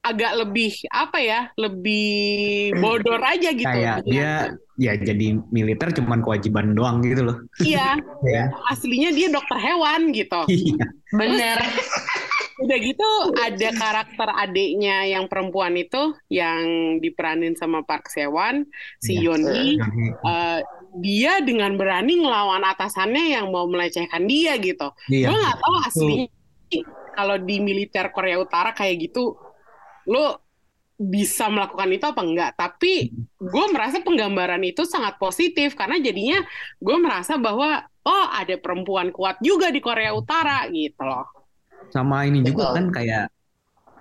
agak 0.00 0.32
lebih 0.34 0.72
apa 0.88 1.18
ya 1.20 1.40
lebih 1.54 2.72
bodor 2.82 3.20
aja 3.20 3.52
gitu 3.52 3.68
Kayak 3.68 4.00
dia 4.08 4.56
ya 4.80 4.96
jadi 4.96 5.36
militer 5.52 5.92
cuman 5.92 6.24
kewajiban 6.24 6.72
doang 6.72 7.04
gitu 7.04 7.20
loh. 7.22 7.36
iya 7.60 8.00
Ya. 8.24 8.48
aslinya 8.66 9.12
dia 9.12 9.28
dokter 9.28 9.60
hewan 9.60 10.08
gitu 10.10 10.40
Iya. 10.50 10.84
bener 11.12 11.58
udah 12.60 12.76
gitu 12.76 13.08
ada 13.40 13.68
karakter 13.72 14.28
adiknya 14.36 15.08
yang 15.08 15.24
perempuan 15.26 15.76
itu 15.76 16.12
yang 16.28 16.60
diperanin 16.96 17.56
sama 17.56 17.80
Park 17.80 18.08
Sewon 18.08 18.68
si 19.00 19.16
Iya. 19.16 19.32
Yoni 19.32 19.80
Eh, 20.20 20.60
dia 20.96 21.40
dengan 21.40 21.76
berani 21.76 22.18
ngelawan 22.18 22.64
atasannya 22.66 23.32
yang 23.32 23.52
mau 23.52 23.68
melecehkan 23.68 24.24
dia 24.24 24.56
gitu 24.56 24.92
Iya. 25.08 25.28
gue 25.28 25.36
nggak 25.36 25.58
tahu 25.58 25.74
aslinya 25.84 26.26
kalau 27.10 27.36
di 27.36 27.60
militer 27.60 28.08
Korea 28.10 28.40
Utara 28.40 28.72
kayak 28.72 29.08
gitu 29.08 29.36
lo 30.10 30.42
bisa 31.00 31.48
melakukan 31.48 31.88
itu 31.96 32.04
apa 32.04 32.20
enggak? 32.20 32.50
Tapi 32.58 32.92
gue 33.40 33.64
merasa 33.72 34.04
penggambaran 34.04 34.60
itu 34.60 34.84
sangat 34.84 35.16
positif 35.16 35.72
karena 35.72 35.96
jadinya 35.96 36.44
gue 36.76 36.96
merasa 37.00 37.40
bahwa 37.40 37.80
oh 38.04 38.26
ada 38.28 38.60
perempuan 38.60 39.08
kuat 39.08 39.40
juga 39.40 39.72
di 39.72 39.80
Korea 39.80 40.12
Utara 40.12 40.68
gitu 40.68 41.00
loh. 41.00 41.24
Sama 41.88 42.28
ini 42.28 42.44
juga 42.44 42.68
Betul. 42.70 42.76
kan 42.76 42.86
kayak 42.92 43.24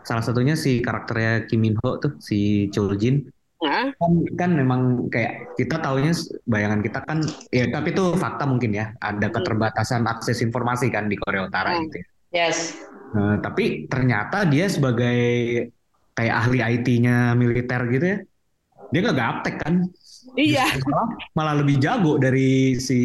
salah 0.03 0.23
satunya 0.25 0.59
si 0.59 0.83
karakternya 0.83 1.47
Kim 1.47 1.63
Min 1.63 1.79
Ho 1.79 1.95
tuh 2.01 2.19
si 2.19 2.67
Chul 2.75 2.99
Jin. 2.99 3.31
Nah, 3.59 3.91
kan 3.95 4.11
kan 4.39 4.51
memang 4.55 5.11
kayak 5.11 5.55
kita 5.59 5.83
taunya 5.83 6.15
bayangan 6.47 6.79
kita 6.79 7.03
kan 7.03 7.19
ya 7.51 7.67
tapi 7.67 7.91
itu 7.91 8.15
fakta 8.15 8.47
mungkin 8.47 8.71
ya 8.71 8.95
ada 9.03 9.27
keterbatasan 9.27 10.07
akses 10.07 10.39
informasi 10.39 10.87
kan 10.87 11.11
di 11.11 11.19
Korea 11.19 11.43
Utara 11.43 11.75
Hmm. 11.75 11.83
gitu 11.91 11.99
ya. 11.99 12.07
yes. 12.47 12.79
Nah, 13.11 13.35
tapi 13.43 13.83
ternyata 13.91 14.47
dia 14.47 14.71
sebagai 14.71 15.19
kayak 16.19 16.35
ahli 16.35 16.59
IT-nya 16.59 17.31
militer 17.39 17.81
gitu 17.87 18.05
ya. 18.05 18.17
Dia 18.91 18.99
nggak 19.07 19.17
gaptek 19.17 19.55
kan? 19.63 19.87
Iya. 20.35 20.67
Malah, 20.83 21.07
malah 21.31 21.55
lebih 21.63 21.79
jago 21.79 22.19
dari 22.19 22.75
si 22.75 22.99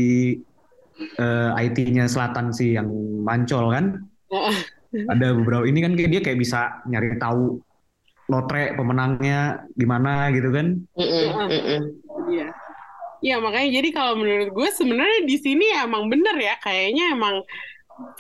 eh, 0.98 1.50
IT-nya 1.54 2.10
selatan 2.10 2.50
si 2.50 2.74
yang 2.74 2.90
mancol 3.22 3.70
kan? 3.70 4.02
Ada 5.14 5.30
beberapa 5.38 5.62
ini 5.62 5.78
kan 5.78 5.94
kayak 5.94 6.10
dia 6.10 6.20
kayak 6.26 6.38
bisa 6.42 6.82
nyari 6.90 7.14
tahu 7.22 7.62
lotre 8.26 8.74
pemenangnya 8.74 9.62
di 9.70 9.86
mana 9.86 10.34
gitu 10.34 10.50
kan. 10.50 10.74
Iya. 10.98 12.50
Iya, 13.24 13.40
makanya 13.40 13.80
jadi 13.80 13.88
kalau 13.94 14.20
menurut 14.20 14.52
gue 14.52 14.68
sebenarnya 14.68 15.24
di 15.24 15.36
sini 15.40 15.72
emang 15.80 16.12
bener 16.12 16.36
ya, 16.36 16.60
kayaknya 16.60 17.16
emang 17.16 17.40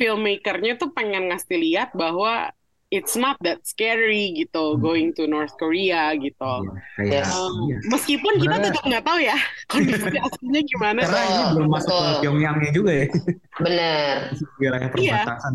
filmmakernya 0.00 0.80
tuh 0.80 0.96
pengen 0.96 1.28
ngasih 1.28 1.60
lihat 1.60 1.92
bahwa 1.92 2.53
it's 2.94 3.14
not 3.14 3.34
that 3.42 3.58
scary 3.62 4.30
gitu 4.32 4.74
Hmm. 4.74 4.80
going 4.80 5.08
to 5.10 5.26
North 5.26 5.50
Korea 5.54 6.14
gitu. 6.14 6.52
Iya, 6.96 7.20
Yes. 7.20 7.28
Um, 7.28 7.66
iya. 7.66 7.78
meskipun 7.90 8.32
kita 8.38 8.56
tetap 8.62 8.82
nggak 8.82 9.02
tahu 9.02 9.18
ya 9.18 9.34
kondisi 9.70 10.06
aslinya 10.30 10.62
gimana. 10.64 10.98
karena 11.02 11.22
ini 11.26 11.42
belum 11.52 11.68
masuk 11.68 11.90
ke. 11.90 12.10
Pyongyangnya 12.22 12.70
juga 12.70 12.92
ya 12.94 13.06
bener 13.56 14.14
wilayah 14.62 14.88
perbatasan 14.88 15.54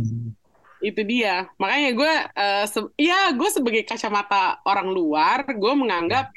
Itu 0.79 1.03
dia. 1.03 1.43
Makanya 1.55 1.89
gue, 1.91 2.13
eh, 2.33 2.65
se- 2.65 2.93
ya 2.95 3.31
gue 3.31 3.49
sebagai 3.49 3.83
kacamata 3.83 4.63
orang 4.63 4.87
luar, 4.87 5.43
gue 5.45 5.73
menganggap 5.75 6.31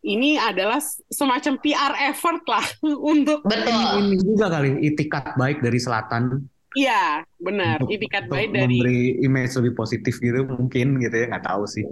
ini 0.00 0.38
adalah 0.38 0.78
semacam 1.06 1.58
PR 1.58 1.92
effort 2.08 2.40
lah 2.46 2.62
untuk 3.02 3.42
betul 3.42 3.74
ini 4.00 4.16
juga 4.16 4.46
kali 4.48 4.80
itikat 4.86 5.34
baik 5.34 5.60
dari 5.60 5.76
selatan 5.76 6.40
Iya, 6.72 7.26
benar. 7.36 7.82
untuk, 7.82 7.90
Itikat 7.90 8.22
untuk 8.26 8.32
baik 8.32 8.48
dari. 8.50 8.78
memberi 8.78 9.00
image 9.20 9.52
lebih 9.58 9.72
positif 9.74 10.14
gitu 10.16 10.46
mungkin 10.46 10.98
gitu 10.98 11.14
ya 11.14 11.26
nggak 11.26 11.46
tahu 11.46 11.64
sih 11.66 11.82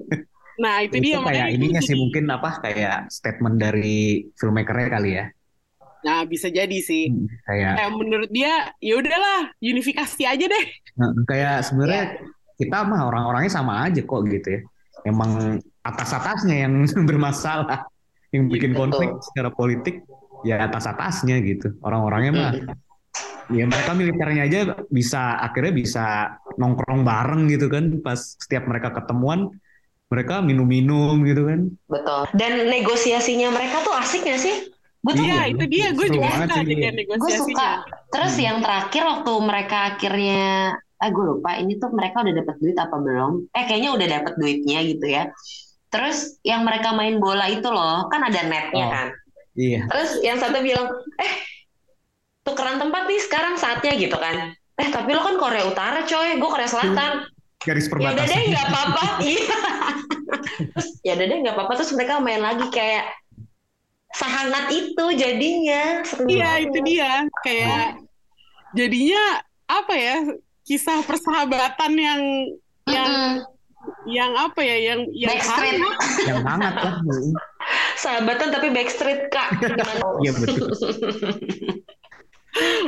Nah, 0.59 0.83
itu 0.83 0.99
dia 0.99 1.15
itu 1.15 1.23
makanya 1.23 1.47
kayak 1.47 1.55
ininya 1.55 1.81
sih 1.81 1.95
mungkin 1.95 2.25
apa 2.29 2.51
kayak 2.59 2.97
statement 3.09 3.57
dari 3.57 3.99
filmmakernya 4.35 4.89
kali 4.89 5.11
ya 5.15 5.27
Nah, 5.99 6.23
bisa 6.23 6.47
jadi 6.47 6.79
sih. 6.79 7.11
Hmm, 7.11 7.27
kayak 7.43 7.75
Kayak 7.75 7.91
menurut 7.91 8.31
dia, 8.31 8.71
ya 8.79 8.95
udahlah, 8.95 9.51
unifikasi 9.59 10.23
aja 10.23 10.47
deh. 10.47 10.65
Nah, 10.95 11.11
kayak 11.27 11.67
sebenarnya 11.67 12.03
Ya. 12.15 12.23
kita 12.57 12.87
mah 12.87 13.03
orang-orangnya 13.03 13.51
sama 13.51 13.83
aja 13.83 13.99
kok 13.99 14.23
gitu 14.31 14.47
ya. 14.47 14.61
Emang 15.03 15.59
atas-atasnya 15.83 16.71
yang 16.71 16.75
bermasalah, 17.11 17.83
yang 18.31 18.47
bikin 18.47 18.73
Betul. 18.73 18.81
konflik 18.95 19.11
secara 19.27 19.51
politik. 19.51 20.07
ya 20.47 20.71
atas-atasnya 20.71 21.43
gitu. 21.43 21.75
Orang-orangnya 21.83 22.31
mah 22.31 22.53
ya 23.49 23.65
mereka 23.65 23.91
militernya 23.93 24.43
aja 24.45 24.61
bisa 24.89 25.41
akhirnya 25.41 25.73
bisa 25.73 26.05
nongkrong 26.57 27.03
bareng 27.03 27.49
gitu 27.49 27.67
kan 27.67 28.01
pas 28.01 28.17
setiap 28.37 28.69
mereka 28.69 28.93
ketemuan 28.93 29.49
mereka 30.09 30.41
minum-minum 30.41 31.21
gitu 31.23 31.45
kan. 31.45 31.69
Betul. 31.85 32.23
Dan 32.33 32.65
negosiasinya 32.69 33.53
mereka 33.53 33.85
tuh 33.85 33.93
asik 33.93 34.25
gak 34.25 34.41
sih? 34.41 34.57
Gue 35.05 35.13
tuh 35.15 35.25
Iya, 35.25 35.53
itu 35.53 35.65
dia. 35.69 35.93
Gue 35.93 36.09
juga 36.09 36.33
banget 36.33 36.49
suka 36.49 36.63
dengan 36.65 36.93
gue 36.93 37.01
negosiasinya. 37.05 37.41
suka. 37.45 37.69
Terus 38.09 38.33
Hmm. 38.35 38.45
yang 38.45 38.57
terakhir 38.65 39.03
waktu 39.05 39.33
mereka 39.45 39.77
akhirnya, 39.95 40.43
ah 40.99 41.09
gue 41.13 41.25
lupa 41.29 41.51
ini 41.61 41.77
tuh 41.77 41.91
mereka 41.93 42.25
udah 42.25 42.35
dapat 42.35 42.55
duit 42.57 42.77
apa 42.77 42.97
belum? 42.97 43.33
Eh 43.53 43.65
kayaknya 43.69 43.91
udah 43.95 44.07
dapat 44.19 44.33
duitnya 44.41 44.79
gitu 44.89 45.07
ya. 45.07 45.23
Terus 45.89 46.41
yang 46.41 46.65
mereka 46.65 46.93
main 46.93 47.21
bola 47.21 47.45
itu 47.47 47.69
loh, 47.69 48.09
kan 48.09 48.21
ada 48.25 48.41
netnya 48.49 48.85
Oh. 48.85 48.91
kan. 48.91 49.09
Iya. 49.55 49.81
Terus 49.93 50.11
yang 50.21 50.37
satu 50.41 50.59
bilang, 50.59 50.89
eh 51.21 51.33
tukeran 52.49 52.81
tempat 52.81 53.05
nih 53.05 53.21
sekarang 53.21 53.55
saatnya 53.55 53.93
gitu 53.95 54.17
kan. 54.17 54.57
Eh 54.75 54.89
tapi 54.89 55.13
lo 55.13 55.21
kan 55.21 55.37
Korea 55.37 55.65
Utara 55.65 56.01
coy, 56.03 56.35
gue 56.35 56.49
Korea 56.49 56.65
Selatan. 56.67 57.29
Garis 57.59 57.85
Ya 57.85 58.09
udah 58.09 58.25
deh 58.25 58.25
perbatasan. 58.25 58.43
nggak 58.49 58.67
apa-apa. 58.67 59.05
Iya. 59.29 59.59
Terus 60.59 60.89
ya 61.03 61.13
udah 61.15 61.27
deh 61.27 61.39
nggak 61.43 61.55
apa-apa. 61.55 61.73
Terus 61.77 61.93
mereka 61.93 62.13
main 62.19 62.39
lagi 62.39 62.67
kayak 62.69 63.05
sehangat 64.11 64.65
itu 64.71 65.05
jadinya. 65.13 66.01
Iya, 66.25 66.51
itu 66.63 66.79
dia. 66.81 67.13
Kayak 67.43 68.01
jadinya 68.73 69.23
apa 69.67 69.95
ya? 69.95 70.17
Kisah 70.63 71.01
persahabatan 71.03 71.93
yang 71.93 72.21
yang 72.87 73.09
Mm-mm. 73.09 73.33
yang 74.07 74.31
apa 74.37 74.61
ya? 74.61 74.77
Yang 74.79 75.01
yang 75.13 75.31
Backstreet. 75.35 75.77
hangat. 75.77 75.97
Yang 76.25 76.41
hangat 76.45 76.75
lah. 76.85 76.95
Sahabatan 77.99 78.49
tapi 78.49 78.71
backstreet 78.71 79.27
kak. 79.29 79.49
Iya 80.23 80.31
betul. 80.33 80.71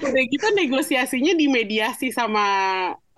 Udah 0.00 0.24
gitu 0.26 0.46
negosiasinya 0.56 1.32
dimediasi 1.34 2.10
sama 2.10 2.44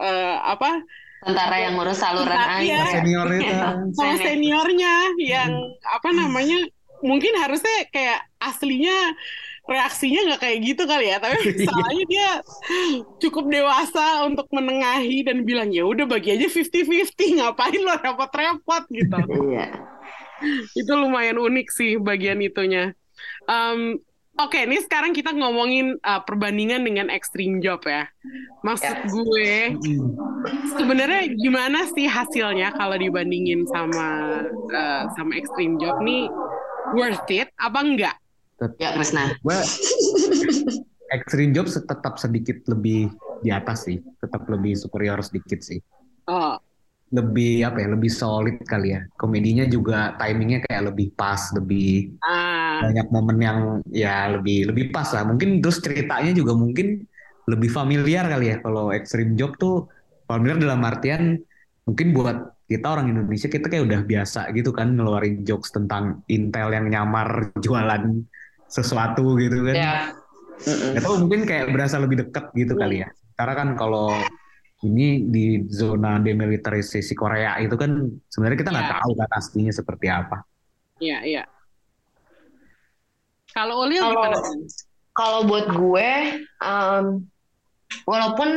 eh, 0.01 0.37
apa? 0.43 0.83
Tentara 1.23 1.57
yang 1.63 1.79
ngurus 1.79 2.03
saluran 2.03 2.35
air. 2.35 2.83
Senior 2.91 3.29
itu. 3.39 3.55
sama 3.95 4.15
seniornya 4.19 4.95
yang 5.23 5.53
apa 5.87 6.09
namanya 6.11 6.67
mungkin 7.03 7.35
harusnya 7.39 7.87
kayak 7.91 8.27
aslinya 8.43 9.15
reaksinya 9.63 10.27
nggak 10.27 10.41
kayak 10.43 10.59
gitu 10.67 10.83
kali 10.91 11.07
ya 11.15 11.23
tapi 11.23 11.39
misalnya 11.55 12.05
dia 12.11 12.29
cukup 13.23 13.47
dewasa 13.47 14.27
untuk 14.27 14.51
menengahi 14.51 15.23
dan 15.23 15.47
bilang 15.47 15.71
ya 15.71 15.87
udah 15.87 16.03
bagi 16.11 16.35
aja 16.35 16.51
50-50 16.51 17.39
ngapain 17.39 17.79
lo 17.79 17.95
repot-repot 17.95 18.85
gitu 18.91 19.19
Iya. 19.55 19.67
itu 20.75 20.93
lumayan 20.99 21.39
unik 21.39 21.69
sih 21.71 21.95
bagian 22.03 22.43
itunya 22.43 22.91
Em, 23.47 23.99
Oke, 24.33 24.65
ini 24.65 24.81
sekarang 24.81 25.13
kita 25.13 25.29
ngomongin 25.31 26.01
uh, 26.01 26.25
perbandingan 26.25 26.81
dengan 26.81 27.13
Extreme 27.13 27.61
Job 27.61 27.85
ya. 27.85 28.09
Maksud 28.65 28.97
Ya. 28.97 29.05
gue, 29.05 29.53
sebenarnya 30.73 31.23
gimana 31.37 31.85
sih 31.93 32.09
hasilnya 32.09 32.73
kalau 32.73 32.97
dibandingin 32.97 33.69
sama 33.69 34.41
uh, 34.73 35.05
sama 35.13 35.37
Extreme 35.37 35.77
Job 35.77 36.01
nih 36.01 36.33
worth 36.97 37.29
it 37.29 37.53
apa 37.61 37.79
enggak? 37.85 38.17
Ya 38.81 38.97
Krisna. 38.97 39.37
Gue 39.45 39.59
Extreme 41.17 41.53
Job 41.53 41.69
tetap 41.69 42.17
sedikit 42.17 42.57
lebih 42.73 43.13
di 43.43 43.51
atas 43.53 43.85
sih, 43.85 44.01
tetap 44.17 44.49
lebih 44.49 44.73
superior 44.79 45.21
sedikit 45.21 45.61
sih. 45.61 45.77
Oh, 46.25 46.57
Lebih 47.13 47.69
apa 47.69 47.85
ya, 47.85 47.93
lebih 47.93 48.09
solid 48.09 48.65
kali 48.65 48.97
ya. 48.97 49.05
Komedinya 49.21 49.69
juga 49.69 50.17
timingnya 50.17 50.65
kayak 50.65 50.95
lebih 50.95 51.13
pas, 51.13 51.53
lebih 51.53 52.17
ah, 52.25 52.62
banyak 52.89 53.07
momen 53.11 53.39
yang 53.39 53.59
ya 53.89 54.33
lebih 54.35 54.71
lebih 54.73 54.91
pas 54.91 55.07
lah. 55.15 55.23
Mungkin 55.25 55.63
terus 55.63 55.79
ceritanya 55.79 56.33
juga 56.33 56.53
mungkin 56.55 57.07
lebih 57.47 57.71
familiar 57.71 58.27
kali 58.27 58.51
ya. 58.51 58.57
Kalau 58.59 58.91
Extreme 58.91 59.35
Job 59.35 59.55
tuh 59.57 59.87
familiar 60.27 60.59
dalam 60.59 60.83
artian 60.83 61.39
mungkin 61.85 62.15
buat 62.15 62.39
kita 62.67 62.87
orang 62.89 63.11
Indonesia 63.13 63.51
kita 63.51 63.69
kayak 63.69 63.85
udah 63.85 64.01
biasa 64.03 64.49
gitu 64.57 64.73
kan 64.73 64.97
ngeluarin 64.97 65.45
jokes 65.45 65.75
tentang 65.75 66.25
Intel 66.27 66.73
yang 66.73 66.89
nyamar 66.89 67.53
jualan 67.61 68.23
sesuatu 68.67 69.37
gitu 69.37 69.61
kan. 69.69 69.75
Ya. 69.77 69.95
Tahu 70.97 71.27
mungkin 71.27 71.45
kayak 71.45 71.75
berasa 71.75 71.99
lebih 71.99 72.27
dekat 72.27 72.55
gitu 72.55 72.79
kali 72.79 73.03
ya. 73.03 73.09
Karena 73.35 73.55
kan 73.59 73.69
kalau 73.75 74.15
ini 74.83 75.27
di 75.31 75.67
zona 75.69 76.19
demilitarisasi 76.19 77.15
Korea 77.15 77.59
itu 77.61 77.75
kan 77.77 77.93
sebenarnya 78.31 78.59
kita 78.63 78.71
nggak 78.73 78.89
Ya. 78.89 78.95
tahu 78.99 79.11
kan 79.15 79.31
aslinya 79.37 79.73
seperti 79.75 80.07
apa. 80.09 80.43
iya 81.03 81.19
iya. 81.27 81.43
Kalau 83.53 83.85
Ulil 83.85 84.01
Kalau- 84.01 84.17
gimana? 84.17 84.39
Kalau 85.13 85.41
buat 85.45 85.67
gue, 85.69 86.11
em, 86.65 87.05
walaupun 88.09 88.49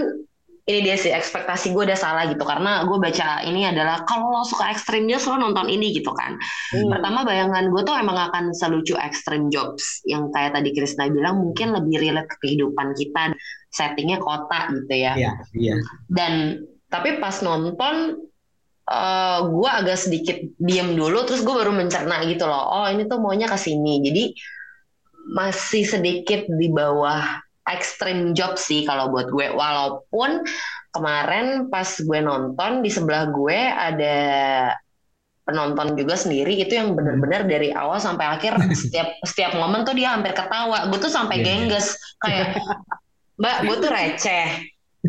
ini 0.65 0.81
dia 0.81 0.97
sih 0.97 1.13
ekspektasi 1.13 1.77
gue 1.77 1.84
udah 1.86 1.99
salah 1.99 2.25
gitu 2.25 2.41
karena 2.41 2.81
gue 2.89 2.97
baca 2.97 3.45
ini 3.45 3.69
adalah 3.69 4.01
kalau 4.01 4.34
lo 4.34 4.41
suka 4.41 4.73
extreme 4.73 5.05
jobs 5.05 5.29
lo 5.29 5.38
nonton 5.38 5.69
ini 5.69 5.93
gitu 5.93 6.10
kan. 6.15 6.34
Hmm. 6.73 6.89
Pertama 6.89 7.21
bayangan 7.21 7.69
gue 7.69 7.81
tuh 7.86 7.93
emang 7.93 8.17
akan 8.17 8.49
selucu 8.55 8.97
extreme 8.97 9.53
jobs 9.53 10.01
yang 10.10 10.34
kayak 10.34 10.58
tadi 10.58 10.73
Krisna 10.73 11.05
bilang 11.12 11.38
mungkin 11.38 11.69
lebih 11.69 12.01
relate 12.01 12.25
ke 12.34 12.49
kehidupan 12.49 12.97
kita, 12.97 13.38
settingnya 13.69 14.17
kota 14.17 14.73
gitu 14.73 14.93
ya. 14.95 15.13
Iya, 15.13 15.31
iya. 15.53 15.75
Dan 16.10 16.65
tapi 16.89 17.21
pas 17.21 17.36
nonton 17.45 18.25
eh 18.86 19.39
gue 19.45 19.69
agak 19.69 19.97
sedikit 19.97 20.38
diem 20.62 20.97
dulu 20.97 21.25
terus 21.29 21.45
gue 21.45 21.53
baru 21.53 21.77
mencerna 21.77 22.25
gitu 22.25 22.49
loh. 22.49 22.81
Oh 22.81 22.88
ini 22.89 23.05
tuh 23.05 23.21
maunya 23.21 23.45
ke 23.45 23.58
sini. 23.60 24.01
Jadi 24.01 24.34
masih 25.25 25.83
sedikit 25.85 26.45
di 26.45 26.69
bawah 26.69 27.41
extreme 27.65 28.38
job 28.38 28.57
sih 28.61 28.85
kalau 28.85 29.09
buat 29.09 29.29
gue. 29.33 29.49
Walaupun 29.49 30.45
kemarin 30.93 31.67
pas 31.73 31.88
gue 31.89 32.19
nonton 32.21 32.85
di 32.85 32.89
sebelah 32.93 33.29
gue 33.33 33.57
ada 33.57 34.17
penonton 35.45 35.93
juga 35.93 36.17
sendiri 36.17 36.57
itu 36.57 36.73
yang 36.73 36.97
benar-benar 36.97 37.45
dari 37.45 37.69
awal 37.69 38.01
sampai 38.01 38.25
akhir 38.38 38.57
setiap 38.81 39.13
setiap 39.25 39.53
momen 39.57 39.85
tuh 39.85 39.97
dia 39.97 40.13
hampir 40.13 40.33
ketawa. 40.33 40.89
Gue 40.89 40.99
tuh 41.01 41.13
sampai 41.13 41.41
Iya. 41.41 41.45
gengges 41.45 41.97
kayak 42.21 42.57
Mbak, 43.35 43.57
gue 43.67 43.75
tuh 43.83 43.91
receh. 43.91 44.47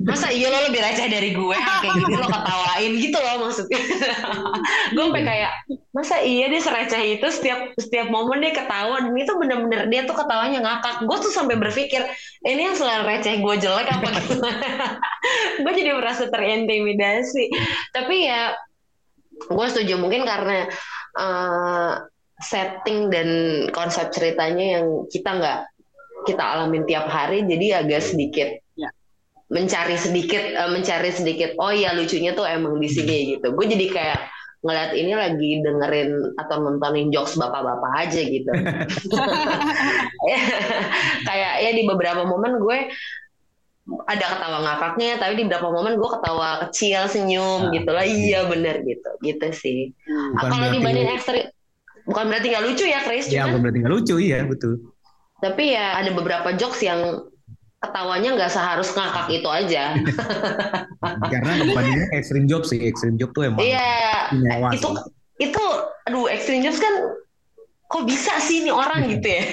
Masa 0.05 0.29
iya 0.29 0.53
lo 0.53 0.69
lebih 0.69 0.83
receh 0.83 1.09
dari 1.09 1.33
gue? 1.33 1.57
Kayak 1.57 1.95
gitu 2.05 2.17
lo 2.21 2.29
ketawain 2.29 2.93
gitu 3.01 3.19
loh 3.23 3.37
maksudnya. 3.49 3.81
gue 4.93 5.03
sampai 5.09 5.25
kayak, 5.25 5.53
masa 5.97 6.21
iya 6.21 6.53
dia 6.53 6.61
sereceh 6.61 7.17
itu 7.17 7.27
setiap 7.33 7.73
setiap 7.81 8.13
momen 8.13 8.45
dia 8.45 8.53
ketawa 8.53 9.01
dan 9.01 9.17
itu 9.17 9.33
bener-bener 9.41 9.89
dia 9.89 10.05
tuh 10.05 10.13
ketawanya 10.19 10.61
ngakak. 10.61 11.07
Gue 11.09 11.17
tuh 11.23 11.33
sampai 11.33 11.57
berpikir, 11.57 12.05
ini 12.45 12.69
yang 12.69 12.77
selain 12.77 13.09
receh 13.09 13.41
gue 13.41 13.55
jelek 13.57 13.89
apa 13.89 14.09
gimana? 14.29 14.69
gue 15.65 15.73
jadi 15.73 15.91
merasa 15.97 16.29
terintimidasi. 16.29 17.45
Tapi 17.97 18.17
ya, 18.29 18.53
gue 19.49 19.67
setuju 19.73 19.97
mungkin 19.97 20.29
karena 20.29 20.69
eh, 21.17 21.93
setting 22.45 23.09
dan 23.09 23.29
konsep 23.73 24.13
ceritanya 24.13 24.81
yang 24.81 25.09
kita 25.09 25.31
nggak 25.33 25.61
kita 26.29 26.43
alamin 26.43 26.85
tiap 26.85 27.09
hari 27.09 27.47
jadi 27.49 27.87
agak 27.87 28.03
sedikit. 28.05 28.66
Mencari 29.47 29.95
sedikit 29.95 30.43
eh, 30.43 30.71
mencari 30.71 31.11
sedikit 31.11 31.55
oh 31.57 31.71
ya 31.71 31.95
lucunya 31.95 32.35
tuh 32.35 32.45
emang 32.45 32.79
di 32.79 32.89
sini 32.89 33.37
gitu. 33.37 33.55
Gue 33.55 33.67
jadi 33.67 33.87
kayak 33.89 34.21
ngeliat 34.65 34.93
ini 34.99 35.13
lagi 35.15 35.51
dengerin 35.63 36.11
atau 36.35 36.57
nontonin 36.59 37.15
jokes 37.15 37.39
bapak-bapak 37.39 37.93
aja 38.03 38.21
gitu. 38.21 38.51
Ya, 40.27 40.39
kayak 41.23 41.53
ya 41.63 41.71
di 41.71 41.83
beberapa 41.87 42.27
momen 42.27 42.59
gue 42.59 42.79
ada 44.11 44.27
ketawa 44.27 44.59
ngakaknya 44.67 45.23
tapi 45.23 45.39
di 45.39 45.45
beberapa 45.47 45.71
momen 45.71 45.95
gue 45.95 46.09
ketawa 46.11 46.67
kecil 46.67 47.07
senyum 47.07 47.71
Ah, 47.71 47.73
gitu 47.73 47.91
lah. 47.95 48.03
iya. 48.03 48.43
Bener 48.51 48.83
gitu. 48.83 49.11
Gitu 49.23 49.47
sih. 49.55 49.95
Hmm. 50.03 50.35
Bukan 50.35 50.51
kalau 50.51 50.69
dibanding 50.75 51.07
ekstrim 51.15 51.47
bukan 52.07 52.25
berarti 52.27 52.47
nggak 52.51 52.65
lucu 52.67 52.85
ya 52.87 52.99
Chris 53.03 53.27
Ya, 53.27 53.47
bukan 53.47 53.63
berarti 53.63 53.79
nggak 53.83 53.95
lucu, 53.95 54.15
iya 54.19 54.47
betul. 54.47 54.79
tapi 55.37 55.75
ya 55.75 55.99
ada 55.99 56.11
beberapa 56.11 56.55
jokes 56.55 56.79
yang 56.81 57.19
ketawanya 57.81 58.31
nggak 58.35 58.53
seharus 58.53 58.91
ngakak 58.97 59.27
itu 59.31 59.49
aja. 59.49 59.95
Karena 61.33 61.53
bandingnya 61.71 62.09
extreme 62.17 62.49
job 62.49 62.65
sih, 62.65 62.81
extreme 62.81 63.21
job 63.21 63.31
tuh 63.37 63.47
emang 63.47 63.61
Iya, 63.63 64.33
nyawa 64.33 64.75
itu 64.75 64.89
sih. 64.89 65.05
itu 65.37 65.65
aduh 66.09 66.27
extreme 66.33 66.65
jokes 66.65 66.81
kan 66.81 66.95
kok 67.87 68.03
bisa 68.09 68.33
sih 68.43 68.65
ini 68.65 68.73
orang 68.73 69.07
gitu 69.13 69.29
ya. 69.29 69.45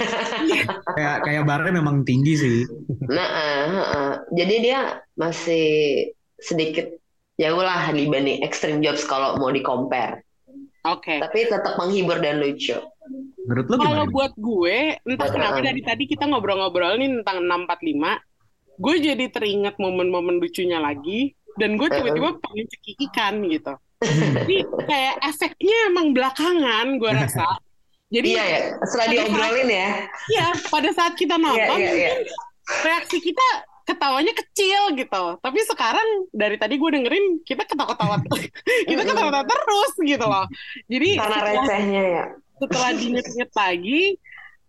Kayak 0.97 1.17
kayak 1.27 1.43
barnya 1.45 1.71
memang 1.75 2.01
tinggi 2.07 2.33
sih. 2.33 2.57
Nah, 3.12 3.29
eh, 3.29 3.65
eh. 3.69 4.13
jadi 4.33 4.55
dia 4.63 4.79
masih 5.19 5.65
sedikit 6.39 6.88
jauh 7.38 7.62
lah 7.62 7.89
dibanding 7.91 8.41
extreme 8.41 8.81
jokes 8.81 9.05
kalau 9.05 9.38
mau 9.38 9.51
di 9.53 9.62
compare. 9.62 10.23
Oke. 10.83 11.19
Tapi 11.21 11.47
tetap 11.47 11.75
menghibur 11.79 12.19
dan 12.19 12.39
lucu. 12.43 12.75
Menurut 13.43 13.65
lo 13.67 13.75
Kalau 13.75 14.06
buat 14.08 14.34
gue, 14.39 14.77
entah 15.03 15.29
kenapa 15.29 15.60
dari 15.60 15.82
tadi 15.84 16.03
kita 16.08 16.23
ngobrol-ngobrol 16.32 16.95
nih 16.95 17.21
tentang 17.21 17.43
645, 17.43 18.79
gue 18.79 18.95
jadi 19.03 19.25
teringat 19.27 19.75
momen-momen 19.77 20.39
lucunya 20.39 20.79
lagi, 20.79 21.36
dan 21.60 21.75
gue 21.75 21.88
tiba-tiba 21.91 22.39
pengen 22.39 22.65
cekikikan 22.71 23.34
gitu. 23.51 23.73
Jadi 24.03 24.58
kayak 24.88 25.15
efeknya 25.27 25.77
emang 25.91 26.12
belakangan 26.15 26.86
gue 26.99 27.12
rasa. 27.23 27.47
Jadi 28.13 28.38
Iya 28.38 28.43
ya, 28.45 28.60
setelah 28.86 29.08
diobrolin 29.10 29.69
ya. 29.73 29.89
Iya, 30.29 30.47
pada 30.69 30.89
saat 30.93 31.13
kita 31.17 31.34
nonton 31.41 31.77
Iya, 31.82 31.89
iya, 31.89 31.89
iya. 31.89 32.12
mungkin 32.13 32.29
reaksi 32.86 33.17
kita 33.19 33.47
ketawanya 33.84 34.34
kecil 34.34 34.96
gitu. 34.96 35.24
Tapi 35.39 35.60
sekarang 35.67 36.28
dari 36.32 36.56
tadi 36.56 36.80
gue 36.80 36.89
dengerin 36.89 37.26
kita 37.43 37.67
ketawa-ketawa 37.67 38.19
kita 38.89 39.02
ketawa-ketawa 39.04 39.46
terus 39.46 39.93
gitu 40.02 40.26
loh. 40.26 40.46
Jadi 40.88 41.10
Karena 41.19 41.38
setelah, 41.38 41.54
recehnya 41.63 42.04
ya. 42.04 42.26
setelah 42.60 42.89
diinget-inget 43.00 43.52
lagi 43.54 44.02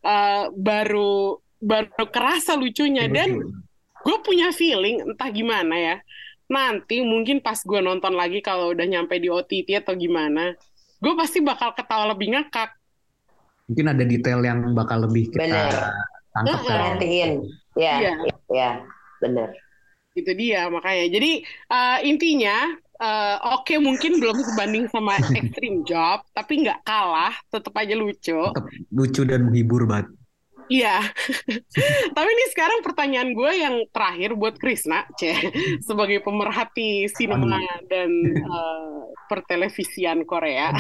eh, 0.05 0.45
baru 0.53 1.39
baru 1.65 2.05
kerasa 2.13 2.59
lucunya 2.61 3.09
dan 3.09 3.41
gue 4.05 4.17
punya 4.21 4.53
feeling 4.53 5.01
entah 5.15 5.31
gimana 5.33 5.75
ya. 5.75 5.97
Nanti 6.45 7.01
mungkin 7.01 7.41
pas 7.41 7.57
gue 7.65 7.81
nonton 7.81 8.13
lagi 8.13 8.45
kalau 8.45 8.77
udah 8.77 8.85
nyampe 8.85 9.17
di 9.17 9.33
OTT 9.33 9.81
atau 9.81 9.97
gimana, 9.97 10.53
gue 11.01 11.15
pasti 11.17 11.41
bakal 11.41 11.73
ketawa 11.73 12.13
lebih 12.13 12.37
ngakak. 12.37 12.77
Mungkin 13.65 13.87
ada 13.97 14.05
detail 14.05 14.45
yang 14.45 14.61
bakal 14.77 15.09
lebih 15.09 15.33
kita 15.33 15.41
Bener. 15.49 15.73
tangkap 16.37 16.61
kan. 16.69 17.01
Ya, 17.01 17.29
Iya. 17.75 18.13
ya, 18.53 18.71
bener. 19.21 19.51
itu 20.15 20.31
dia 20.39 20.71
makanya. 20.71 21.11
Jadi 21.11 21.43
eh, 21.45 21.99
intinya 22.07 22.71
eh, 23.03 23.37
oke 23.51 23.75
mungkin 23.83 24.23
belum 24.23 24.39
sebanding 24.47 24.87
sama 24.87 25.19
Extreme 25.39 25.83
Job 25.83 26.23
tapi 26.31 26.63
nggak 26.63 26.87
kalah 26.87 27.35
tetap 27.51 27.75
aja 27.75 27.95
lucu. 27.99 28.39
Tetap 28.39 28.67
lucu 28.95 29.23
dan 29.27 29.51
menghibur 29.51 29.91
banget. 29.91 30.09
iya. 30.73 30.97
Tapi 32.17 32.29
ini 32.31 32.45
sekarang 32.57 32.81
pertanyaan 32.81 33.37
gue 33.37 33.53
yang 33.53 33.85
terakhir 33.93 34.33
buat 34.33 34.57
Krisna 34.57 35.05
C 35.21 35.37
sebagai 35.85 36.25
pemerhati 36.25 37.05
sinema 37.13 37.61
dan 37.91 38.11
eh, 38.33 39.03
pertelevisian 39.29 40.25
Korea. 40.25 40.73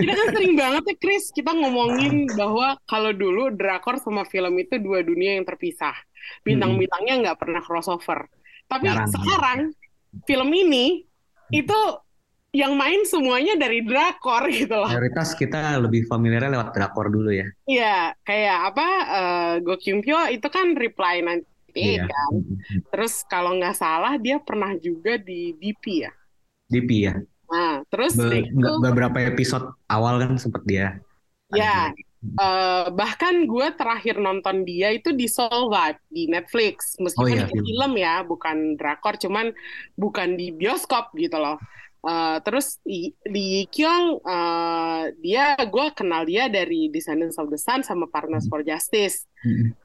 Kita 0.00 0.12
kan 0.16 0.28
sering 0.32 0.54
banget 0.56 0.82
ya 0.86 0.96
Chris 0.96 1.28
kita 1.34 1.52
ngomongin 1.52 2.28
bahwa 2.38 2.78
kalau 2.88 3.12
dulu 3.12 3.52
drakor 3.52 4.00
sama 4.00 4.24
film 4.28 4.56
itu 4.60 4.80
dua 4.80 5.04
dunia 5.04 5.36
yang 5.36 5.44
terpisah 5.44 5.96
bintang-bintangnya 6.42 7.14
nggak 7.28 7.38
pernah 7.40 7.60
crossover 7.60 8.28
tapi 8.66 8.88
Jarang. 8.88 9.10
sekarang 9.10 9.58
film 10.24 10.50
ini 10.52 11.04
itu 11.52 11.78
yang 12.54 12.78
main 12.78 13.02
semuanya 13.02 13.58
dari 13.58 13.82
drakor 13.82 14.46
gitu 14.54 14.78
loh 14.78 14.86
Mayoritas 14.86 15.34
kita 15.34 15.74
lebih 15.82 16.06
familiar 16.06 16.46
lewat 16.46 16.70
drakor 16.70 17.10
dulu 17.10 17.34
ya. 17.34 17.50
Iya 17.66 18.14
kayak 18.22 18.58
apa 18.70 18.86
eh, 19.10 19.52
Go 19.66 19.74
Kyung 19.74 20.00
Pyo 20.06 20.30
itu 20.30 20.46
kan 20.46 20.72
Reply 20.78 21.18
98 21.20 21.44
Iya. 21.74 22.06
kan 22.06 22.32
terus 22.94 23.26
kalau 23.26 23.58
nggak 23.58 23.74
salah 23.74 24.14
dia 24.22 24.38
pernah 24.38 24.70
juga 24.78 25.18
di 25.18 25.50
DP 25.58 26.06
ya 26.06 26.12
DP 26.70 26.90
ya. 27.10 27.14
nah 27.50 27.82
terus 27.90 28.14
Be- 28.14 28.46
itu 28.46 28.70
beberapa 28.78 29.18
episode 29.18 29.74
awal 29.90 30.22
kan 30.22 30.38
sempet 30.38 30.62
dia. 30.64 31.02
Ya, 31.52 31.90
eh, 32.24 32.86
bahkan 32.90 33.44
gue 33.44 33.66
terakhir 33.76 34.16
nonton 34.16 34.64
dia 34.64 34.88
itu 34.90 35.12
di 35.12 35.28
Soul 35.28 35.68
Vibe 35.68 36.00
di 36.08 36.22
Netflix, 36.26 36.96
meskipun 36.96 37.24
Oh 37.24 37.28
iya, 37.28 37.44
itu 37.44 37.52
film. 37.52 37.66
film 37.66 37.92
ya, 37.96 38.14
bukan 38.22 38.56
drakor, 38.74 39.14
cuman 39.16 39.52
bukan 39.94 40.34
di 40.34 40.50
bioskop 40.50 41.12
gitu 41.14 41.36
loh. 41.36 41.60
Eh, 42.04 42.36
terus 42.44 42.84
di, 42.84 43.16
Kyung, 43.68 44.20
eh, 44.20 45.02
dia 45.20 45.56
gue 45.56 45.86
kenal 45.92 46.24
dia 46.24 46.48
dari 46.48 46.88
Descendants 46.88 47.40
of 47.40 47.48
the 47.48 47.56
Sun 47.56 47.80
sama 47.80 48.04
Partners 48.06 48.44
for 48.44 48.60
Justice. 48.60 49.24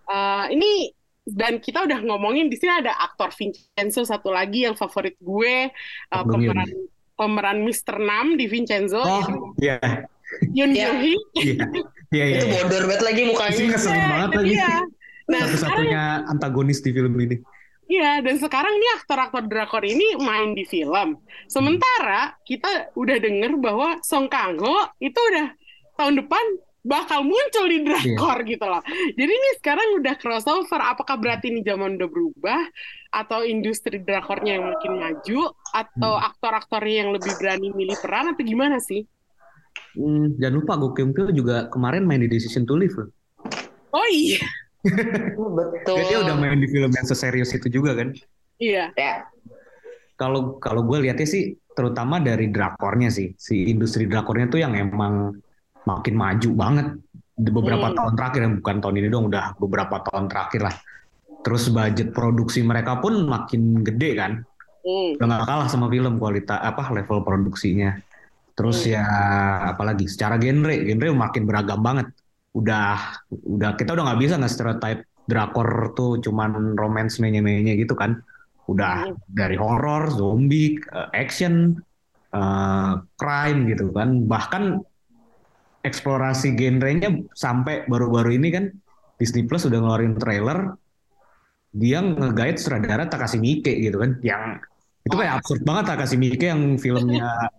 Eh, 0.07 0.45
ini 0.51 0.91
dan 1.29 1.61
kita 1.61 1.85
udah 1.85 2.01
ngomongin 2.01 2.49
di 2.49 2.57
sini 2.57 2.81
ada 2.81 2.91
aktor 2.97 3.29
Vincenzo 3.29 4.01
satu 4.01 4.33
lagi 4.33 4.65
yang 4.65 4.73
favorit 4.73 5.13
gue, 5.21 5.69
Yoon. 5.69 6.25
pemeran 6.25 6.69
pemeran 7.13 7.57
Mr. 7.61 7.99
Nam 7.99 8.33
di 8.33 8.47
Vincenzo, 8.47 8.97
Oh 8.97 9.53
iya, 9.59 9.77
Yoon 10.49 10.71
Iya. 10.73 10.87
Yoo 10.89 10.95
Hee. 11.03 11.19
iya, 11.37 11.65
iya, 12.11 12.25
iya. 12.25 12.37
Itu 12.39 12.47
bodor 12.49 12.83
banget 12.85 13.01
lagi 13.03 13.21
Sih 13.21 13.27
mukanya. 13.27 13.63
ngeselin 13.69 13.95
Iya, 13.95 14.07
banget 14.09 14.31
lagi. 14.33 14.49
dia. 14.49 14.67
Nah, 15.29 15.41
sekarang 15.45 15.49
Satu-satunya 15.51 16.03
antagonis 16.25 16.79
di 16.79 16.89
film 16.89 17.13
ini. 17.15 17.37
iya 17.85 18.21
dan 18.21 18.37
sekarang 18.37 18.73
nih 18.75 18.91
aktor-aktor 18.97 19.43
drakor 19.45 19.81
ini 19.81 20.17
main 20.17 20.53
di 20.53 20.61
film. 20.63 21.17
Sementara 21.45 22.37
kita 22.43 22.93
udah 22.93 23.17
denger 23.17 23.57
bahwa 23.57 23.97
Song 24.01 24.25
Kang 24.25 24.57
Ho 24.57 24.89
itu 24.99 25.17
udah 25.17 25.49
tahun 25.95 26.21
depan 26.21 26.45
bakal 26.79 27.25
muncul 27.25 27.65
di 27.65 27.81
drakor 27.83 28.41
gitu 28.45 28.61
loh. 28.63 28.81
Jadi 29.13 29.29
ini 29.33 29.49
sekarang 29.57 29.99
udah 29.99 30.15
crossover. 30.15 30.79
Apakah 30.79 31.17
berarti 31.17 31.49
ini 31.49 31.61
zaman 31.61 31.97
udah 31.97 32.07
berubah 32.07 32.61
atau 33.09 33.41
industri 33.41 33.97
drakornya 33.99 34.57
yang 34.57 34.69
makin 34.69 34.93
maju 34.95 35.41
atau 35.73 36.13
aktor-aktornya 36.15 36.95
yang 37.03 37.11
lebih 37.11 37.33
berani 37.37 37.69
milih 37.69 37.97
peran 37.99 38.31
atau 38.31 38.41
gimana 38.41 38.77
sih? 38.79 39.01
Hmm, 39.99 40.39
jangan 40.39 40.55
lupa 40.55 40.79
Go 40.79 40.95
Kyung 40.95 41.11
Pyo 41.11 41.27
juga 41.29 41.67
kemarin 41.67 42.07
main 42.07 42.23
di 42.23 42.31
Decision 42.31 42.63
to 42.63 42.79
Live 42.79 42.95
loh. 42.95 43.11
Oh 43.91 44.07
iya, 44.07 44.39
Betul. 45.59 45.97
Jadi 45.97 46.03
dia 46.07 46.19
udah 46.23 46.35
main 46.37 46.55
di 46.55 46.69
film 46.69 46.87
yang 46.87 47.03
seserius 47.03 47.51
itu 47.51 47.67
juga 47.67 47.91
kan. 47.93 48.15
iya. 48.57 48.95
Ya, 48.95 49.27
Kalau 50.15 50.55
kalau 50.57 50.83
gue 50.83 51.03
lihatnya 51.03 51.25
sih 51.25 51.43
terutama 51.71 52.19
dari 52.19 52.47
drakornya 52.47 53.09
sih. 53.09 53.35
Si 53.35 53.67
industri 53.67 54.05
drakornya 54.05 54.47
tuh 54.47 54.59
yang 54.59 54.71
emang 54.71 55.35
makin 55.83 56.15
maju 56.15 56.49
banget 56.53 56.87
di 57.33 57.49
beberapa 57.49 57.87
Hmm. 57.87 57.95
tahun 57.95 58.13
terakhir 58.15 58.41
bukan 58.59 58.75
tahun 58.79 58.95
ini 58.99 59.07
dong 59.07 59.25
udah 59.27 59.55
beberapa 59.57 59.99
tahun 60.05 60.27
terakhir 60.27 60.61
lah. 60.63 60.75
Terus 61.39 61.71
budget 61.71 62.11
produksi 62.11 62.59
mereka 62.61 62.99
pun 62.99 63.27
makin 63.27 63.83
gede 63.83 64.11
kan. 64.15 64.33
Hmm. 64.79 65.11
udah 65.19 65.25
nggak 65.27 65.43
kalah 65.43 65.67
sama 65.67 65.91
film 65.91 66.15
kualitas 66.15 66.55
apa 66.55 66.87
level 66.95 67.19
produksinya 67.19 67.99
terus 68.59 68.83
Hmm. 68.83 68.99
ya 68.99 69.05
apalagi 69.71 70.11
secara 70.11 70.35
genre 70.35 70.75
genre 70.75 71.07
makin 71.15 71.47
beragam 71.47 71.79
banget. 71.79 72.11
Udah 72.51 73.15
udah 73.31 73.79
kita 73.79 73.95
udah 73.95 74.03
nggak 74.11 74.19
bisa 74.19 74.35
nggak 74.35 74.51
stereotype 74.51 75.01
drakor 75.23 75.95
tuh 75.95 76.19
cuman 76.19 76.75
romance 76.75 77.23
menye-menye 77.23 77.79
gitu 77.79 77.95
kan. 77.95 78.19
Udah 78.67 79.07
Hmm. 79.07 79.15
dari 79.31 79.55
horror 79.55 80.11
zombie 80.11 80.75
eh, 80.91 81.09
action 81.15 81.79
eh, 82.29 82.93
crime 83.15 83.71
gitu 83.71 83.95
kan. 83.95 84.27
Bahkan 84.27 84.63
eksplorasi 85.79 86.53
genrenya 86.53 87.09
sampai 87.31 87.87
baru-baru 87.87 88.35
ini 88.35 88.51
kan 88.51 88.65
Disney 89.15 89.47
Plus 89.47 89.63
udah 89.63 89.79
ngeluarin 89.79 90.19
trailer 90.19 90.75
dia 91.71 92.01
nge-guide 92.01 92.57
sutradara 92.57 93.05
Takashi 93.05 93.37
Miike 93.37 93.71
gitu 93.79 94.01
kan. 94.01 94.19
Yang 94.19 94.43
itu 95.05 95.15
kayak 95.15 95.33
absurd 95.39 95.61
banget 95.63 95.83
Takashi 95.87 96.17
Miike 96.19 96.45
yang 96.49 96.75
filmnya 96.75 97.29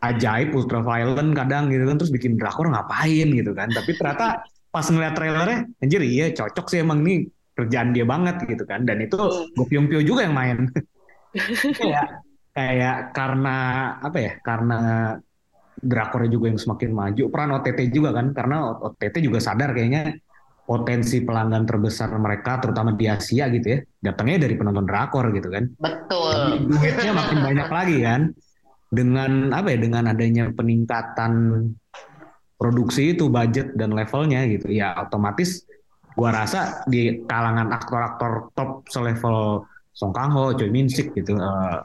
ajaib 0.00 0.56
ultra 0.56 0.80
violent 0.80 1.36
kadang 1.36 1.68
gitu 1.68 1.84
kan 1.84 1.96
terus 2.00 2.12
bikin 2.12 2.40
drakor 2.40 2.68
ngapain 2.72 3.28
gitu 3.28 3.52
kan. 3.52 3.68
Tapi 3.68 3.90
ternyata 3.96 4.44
pas 4.70 4.86
ngeliat 4.86 5.14
trailernya 5.14 5.58
anjir 5.82 6.00
iya 6.00 6.32
cocok 6.32 6.66
sih 6.70 6.80
emang 6.80 7.04
nih 7.04 7.28
kerjaan 7.56 7.92
dia 7.92 8.08
banget 8.08 8.48
gitu 8.48 8.64
kan. 8.64 8.88
Dan 8.88 9.04
itu 9.04 9.16
Go 9.52 9.64
Pyong 9.68 9.86
Pyo 9.86 10.00
juga 10.00 10.24
yang 10.24 10.34
main. 10.36 10.68
Kayak 11.78 12.26
kayak 12.50 13.14
karena 13.14 13.56
apa 14.02 14.18
ya 14.18 14.32
karena 14.42 14.78
drakornya 15.78 16.30
juga 16.34 16.46
yang 16.50 16.60
semakin 16.60 16.90
maju. 16.90 17.24
Peran 17.30 17.50
OTT 17.54 17.80
juga 17.94 18.10
kan 18.10 18.34
karena 18.34 18.74
OTT 18.74 19.22
juga 19.22 19.38
sadar 19.38 19.70
kayaknya 19.70 20.18
potensi 20.66 21.22
pelanggan 21.22 21.66
terbesar 21.66 22.10
mereka 22.18 22.58
terutama 22.58 22.94
di 22.94 23.06
Asia 23.06 23.46
gitu 23.50 23.66
ya 23.74 23.78
datangnya 24.02 24.46
dari 24.46 24.54
penonton 24.58 24.86
drakor 24.86 25.30
gitu 25.30 25.48
kan. 25.50 25.70
Betul. 25.78 26.66
duitnya 26.66 27.12
makin 27.14 27.38
banyak 27.42 27.68
lagi 27.70 27.96
kan 28.02 28.22
dengan 28.90 29.54
apa 29.54 29.70
ya 29.70 29.78
dengan 29.78 30.10
adanya 30.10 30.50
peningkatan 30.50 31.62
produksi 32.58 33.14
itu 33.14 33.30
budget 33.30 33.72
dan 33.78 33.94
levelnya 33.94 34.44
gitu 34.50 34.68
ya 34.68 34.98
otomatis 34.98 35.64
gua 36.18 36.34
rasa 36.34 36.82
di 36.90 37.22
kalangan 37.24 37.70
aktor-aktor 37.70 38.50
top 38.52 38.84
selevel 38.90 39.64
Song 39.94 40.14
Kang 40.14 40.32
Ho, 40.32 40.54
Choi 40.56 40.70
Min 40.70 40.88
Sik 40.88 41.12
gitu, 41.12 41.36
eh, 41.36 41.78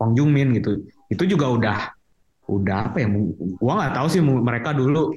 Hong 0.00 0.16
Jung 0.16 0.32
Min 0.32 0.50
gitu, 0.56 0.80
itu 1.12 1.22
juga 1.28 1.46
udah 1.52 1.78
udah 2.50 2.90
apa 2.90 3.04
ya? 3.04 3.08
Gua 3.60 3.72
nggak 3.78 3.94
tahu 3.94 4.06
sih 4.10 4.20
mereka 4.24 4.74
dulu 4.74 5.14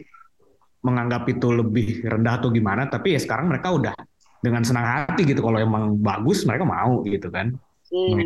menganggap 0.83 1.23
itu 1.31 1.47
lebih 1.49 2.03
rendah 2.03 2.37
atau 2.37 2.51
gimana, 2.51 2.85
tapi 2.91 3.15
ya 3.15 3.19
sekarang 3.19 3.47
mereka 3.49 3.73
udah 3.73 3.95
dengan 4.43 4.61
senang 4.61 4.83
hati 4.83 5.23
gitu 5.23 5.39
kalau 5.39 5.55
emang 5.55 5.95
bagus 5.97 6.43
mereka 6.43 6.67
mau 6.67 7.01
gitu 7.07 7.31
kan. 7.31 7.55
Hmm. 7.89 8.21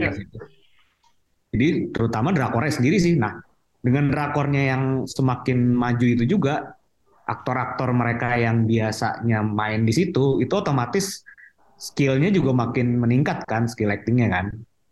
Jadi 1.58 1.90
terutama 1.90 2.30
drakornya 2.30 2.70
sendiri 2.70 3.02
sih. 3.02 3.18
Nah, 3.18 3.34
dengan 3.82 4.14
drakornya 4.14 4.78
yang 4.78 4.84
semakin 5.10 5.74
maju 5.74 6.06
itu 6.06 6.24
juga 6.30 6.78
aktor-aktor 7.28 7.92
mereka 7.92 8.38
yang 8.40 8.64
biasanya 8.64 9.44
main 9.44 9.84
di 9.84 9.92
situ 9.92 10.40
itu 10.40 10.54
otomatis 10.56 11.28
skillnya 11.76 12.32
juga 12.32 12.56
makin 12.56 12.98
meningkat 12.98 13.44
kan 13.44 13.68
skill 13.68 13.92
actingnya 13.92 14.32
kan. 14.32 14.46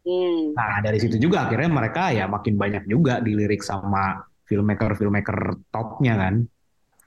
Hmm. 0.06 0.54
Nah 0.54 0.84
dari 0.86 1.02
situ 1.02 1.18
juga 1.18 1.48
akhirnya 1.48 1.72
mereka 1.72 2.12
ya 2.12 2.28
makin 2.28 2.60
banyak 2.60 2.86
juga 2.86 3.24
dilirik 3.24 3.64
sama 3.64 4.22
filmmaker-filmmaker 4.46 5.66
topnya 5.74 6.14
kan. 6.20 6.46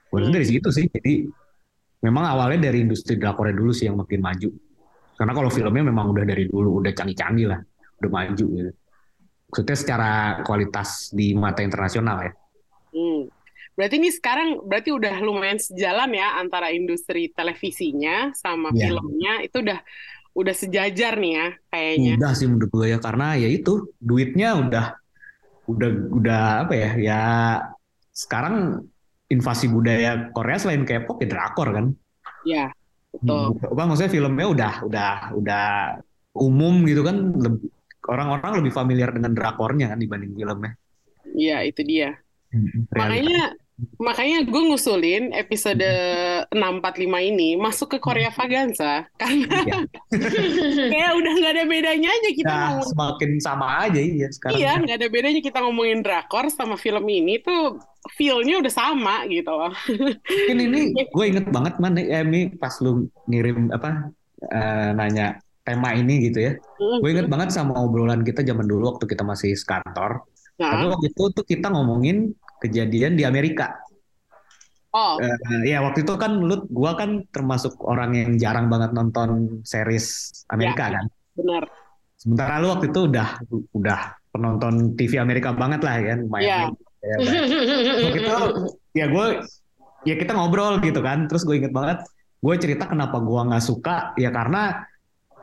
Gue 0.09 0.19
Hmm. 0.25 0.33
dari 0.33 0.45
situ 0.49 0.67
sih. 0.73 0.89
Jadi 0.89 1.29
memang 2.03 2.25
awalnya 2.25 2.69
dari 2.69 2.83
industri 2.83 3.15
drakornya 3.15 3.55
dulu 3.55 3.71
sih 3.71 3.87
yang 3.87 4.01
makin 4.01 4.19
maju. 4.19 4.49
Karena 5.15 5.33
kalau 5.35 5.49
filmnya 5.51 5.83
memang 5.83 6.15
udah 6.15 6.25
dari 6.25 6.47
dulu 6.47 6.79
udah 6.79 6.91
canggih-canggih 6.95 7.47
lah, 7.51 7.59
udah 8.03 8.09
maju 8.09 8.45
gitu. 8.55 8.71
Maksudnya 9.49 9.77
secara 9.77 10.11
kualitas 10.45 11.09
di 11.09 11.33
mata 11.33 11.65
internasional 11.65 12.17
ya. 12.23 12.31
Hmm. 12.89 13.29
berarti 13.73 13.95
ini 13.95 14.11
sekarang 14.11 14.59
berarti 14.67 14.91
udah 14.91 15.23
lumayan 15.23 15.55
sejalan 15.55 16.11
ya 16.11 16.35
antara 16.35 16.67
industri 16.67 17.31
televisinya 17.31 18.35
sama 18.35 18.75
Iya. 18.75 18.91
filmnya 18.91 19.33
itu 19.39 19.63
udah 19.63 19.79
udah 20.35 20.51
sejajar 20.51 21.15
nih 21.15 21.33
ya 21.39 21.47
kayaknya. 21.71 22.13
Udah 22.19 22.31
sih 22.35 22.47
menurut 22.51 22.69
gue 22.69 22.87
ya 22.91 22.99
karena 22.99 23.39
ya 23.39 23.47
itu 23.47 23.87
duitnya 24.03 24.59
udah 24.59 24.85
udah 25.69 25.89
udah 26.11 26.43
apa 26.67 26.73
ya 26.75 26.89
ya 26.99 27.21
sekarang 28.11 28.83
invasi 29.31 29.71
budaya 29.71 30.27
Korea 30.35 30.59
selain 30.59 30.83
K-pop 30.83 31.21
ya 31.23 31.27
drakor 31.29 31.69
kan. 31.71 31.85
Ya, 32.43 32.73
betul. 33.15 33.63
Apa 33.63 33.83
maksudnya 33.87 34.11
filmnya 34.11 34.47
udah 34.49 34.73
udah 34.91 35.11
udah 35.39 35.67
umum 36.35 36.83
gitu 36.83 36.99
kan 37.05 37.15
lebih 37.31 37.69
orang-orang 38.09 38.65
lebih 38.65 38.73
familiar 38.73 39.13
dengan 39.13 39.37
drakornya 39.37 39.93
kan 39.93 39.99
dibanding 40.01 40.33
filmnya. 40.33 40.73
Iya, 41.37 41.57
itu 41.69 41.81
dia. 41.85 42.17
Realita. 42.49 42.97
Makanya 42.97 43.43
makanya 43.95 44.43
gue 44.43 44.61
ngusulin 44.67 45.31
episode 45.31 45.87
645 46.51 46.51
ini 47.31 47.55
masuk 47.55 47.95
ke 47.95 47.97
Korea 48.03 48.27
Vaganza 48.27 49.07
karena 49.15 49.47
Iya. 49.63 49.79
kayak 50.91 51.11
udah 51.15 51.31
nggak 51.39 51.53
ada 51.55 51.63
bedanya 51.63 52.09
aja 52.11 52.29
kita 52.35 52.51
Nah, 52.51 52.59
ngomong 52.75 52.91
semakin 52.91 53.29
sama 53.39 53.87
aja 53.87 54.01
iya 54.03 54.27
sekarang. 54.27 54.59
Iya, 54.59 54.71
nggak 54.83 54.97
ada 54.99 55.07
bedanya 55.07 55.39
kita 55.39 55.63
ngomongin 55.63 56.03
drakor 56.03 56.51
sama 56.51 56.75
film 56.75 57.07
ini 57.07 57.39
tuh 57.39 57.79
feel-nya 58.19 58.59
udah 58.59 58.73
sama 58.73 59.23
gitu 59.31 59.47
loh. 59.47 59.71
Mungkin 59.87 60.57
ini 60.59 60.79
gue 61.07 61.25
inget 61.29 61.45
banget 61.47 61.79
man, 61.79 61.95
eh, 61.95 62.09
ini 62.19 62.51
pas 62.59 62.75
lu 62.83 63.07
ngirim 63.31 63.71
apa 63.71 64.11
eh, 64.43 64.89
nanya 64.91 65.39
tema 65.69 65.93
ini 65.93 66.33
gitu 66.33 66.39
ya. 66.49 66.53
Gue 66.81 67.09
inget 67.13 67.29
banget 67.29 67.53
sama 67.53 67.77
obrolan 67.77 68.25
kita 68.25 68.41
zaman 68.41 68.65
dulu 68.65 68.97
waktu 68.97 69.05
kita 69.05 69.21
masih 69.21 69.53
sekantor. 69.53 70.25
Tapi 70.57 70.83
Nah, 70.83 70.91
waktu 70.91 71.13
itu 71.13 71.23
tuh 71.31 71.45
kita 71.45 71.71
ngomongin 71.71 72.33
kejadian 72.59 73.15
di 73.15 73.23
Amerika. 73.23 73.79
oh, 74.91 75.21
Eh, 75.21 75.69
ya 75.69 75.85
waktu 75.85 76.01
itu 76.01 76.13
kan 76.17 76.41
lu, 76.41 76.65
gua 76.67 76.97
kan 76.97 77.21
termasuk 77.29 77.77
orang 77.85 78.17
yang 78.17 78.31
jarang 78.41 78.67
banget 78.67 78.91
nonton 78.91 79.61
series 79.63 80.33
Amerika 80.49 80.89
kan. 80.89 81.05
benar. 81.37 81.63
Sementara 82.19 82.59
lu 82.59 82.67
waktu 82.73 82.91
itu 82.91 83.07
udah 83.07 83.39
udah 83.71 83.99
penonton 84.35 84.99
TV 84.99 85.23
Amerika 85.23 85.55
banget 85.55 85.79
lah 85.85 85.95
ya, 86.01 86.13
lumayan. 86.19 86.75
Ya, 86.99 87.15
Waktu 87.15 88.19
itu 88.19 88.35
ya 88.91 89.05
gue 89.07 89.25
ya 90.03 90.15
kita 90.19 90.35
ngobrol 90.35 90.83
gitu 90.83 90.99
kan. 90.99 91.31
Terus 91.31 91.47
gue 91.47 91.55
inget 91.55 91.71
banget, 91.71 92.03
gue 92.43 92.55
cerita 92.59 92.91
kenapa 92.91 93.23
gua 93.23 93.47
nggak 93.47 93.63
suka 93.63 94.11
ya 94.19 94.35
karena 94.35 94.83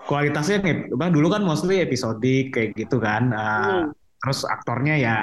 kualitasnya 0.07 0.63
apa, 0.63 1.11
dulu 1.11 1.29
kan 1.29 1.43
mostly 1.43 1.83
episodik 1.83 2.55
kayak 2.55 2.79
gitu 2.79 3.03
kan. 3.03 3.31
Eh, 3.31 3.45
Hmm. 3.67 3.91
Terus 4.17 4.43
aktornya 4.49 4.95
ya 4.97 5.15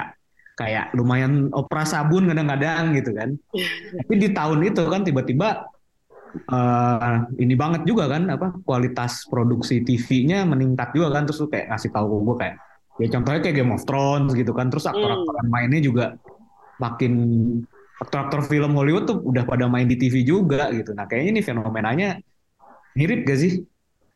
kayak 0.54 0.94
lumayan 0.94 1.50
opera 1.50 1.82
sabun 1.82 2.30
kadang-kadang 2.30 2.94
gitu 2.94 3.10
kan. 3.12 3.34
Tapi 4.00 4.14
di 4.16 4.28
tahun 4.30 4.60
itu 4.64 4.82
kan 4.86 5.02
tiba-tiba 5.02 5.48
eh, 6.38 7.16
ini 7.42 7.54
banget 7.58 7.82
juga 7.84 8.06
kan 8.06 8.30
apa 8.30 8.54
kualitas 8.62 9.26
produksi 9.26 9.82
TV-nya 9.82 10.46
meningkat 10.46 10.94
juga 10.94 11.10
kan 11.10 11.26
terus 11.26 11.42
lu 11.42 11.48
kayak 11.50 11.74
ngasih 11.74 11.90
tahu 11.90 12.06
gue 12.22 12.36
kayak 12.38 12.56
ya 13.02 13.06
contohnya 13.10 13.40
kayak 13.42 13.56
Game 13.58 13.74
of 13.74 13.82
Thrones 13.82 14.30
gitu 14.38 14.54
kan 14.54 14.70
terus 14.70 14.86
aktor-aktor 14.86 15.34
yang 15.42 15.50
mainnya 15.50 15.80
juga 15.82 16.14
makin 16.78 17.12
aktor-aktor 17.98 18.46
film 18.46 18.74
Hollywood 18.74 19.06
tuh 19.06 19.18
udah 19.22 19.46
pada 19.46 19.66
main 19.70 19.86
di 19.86 19.98
TV 19.98 20.26
juga 20.26 20.70
gitu. 20.70 20.94
Nah 20.94 21.06
kayaknya 21.06 21.30
ini 21.38 21.42
fenomenanya 21.42 22.08
mirip 22.94 23.26
gak 23.26 23.38
sih? 23.38 23.62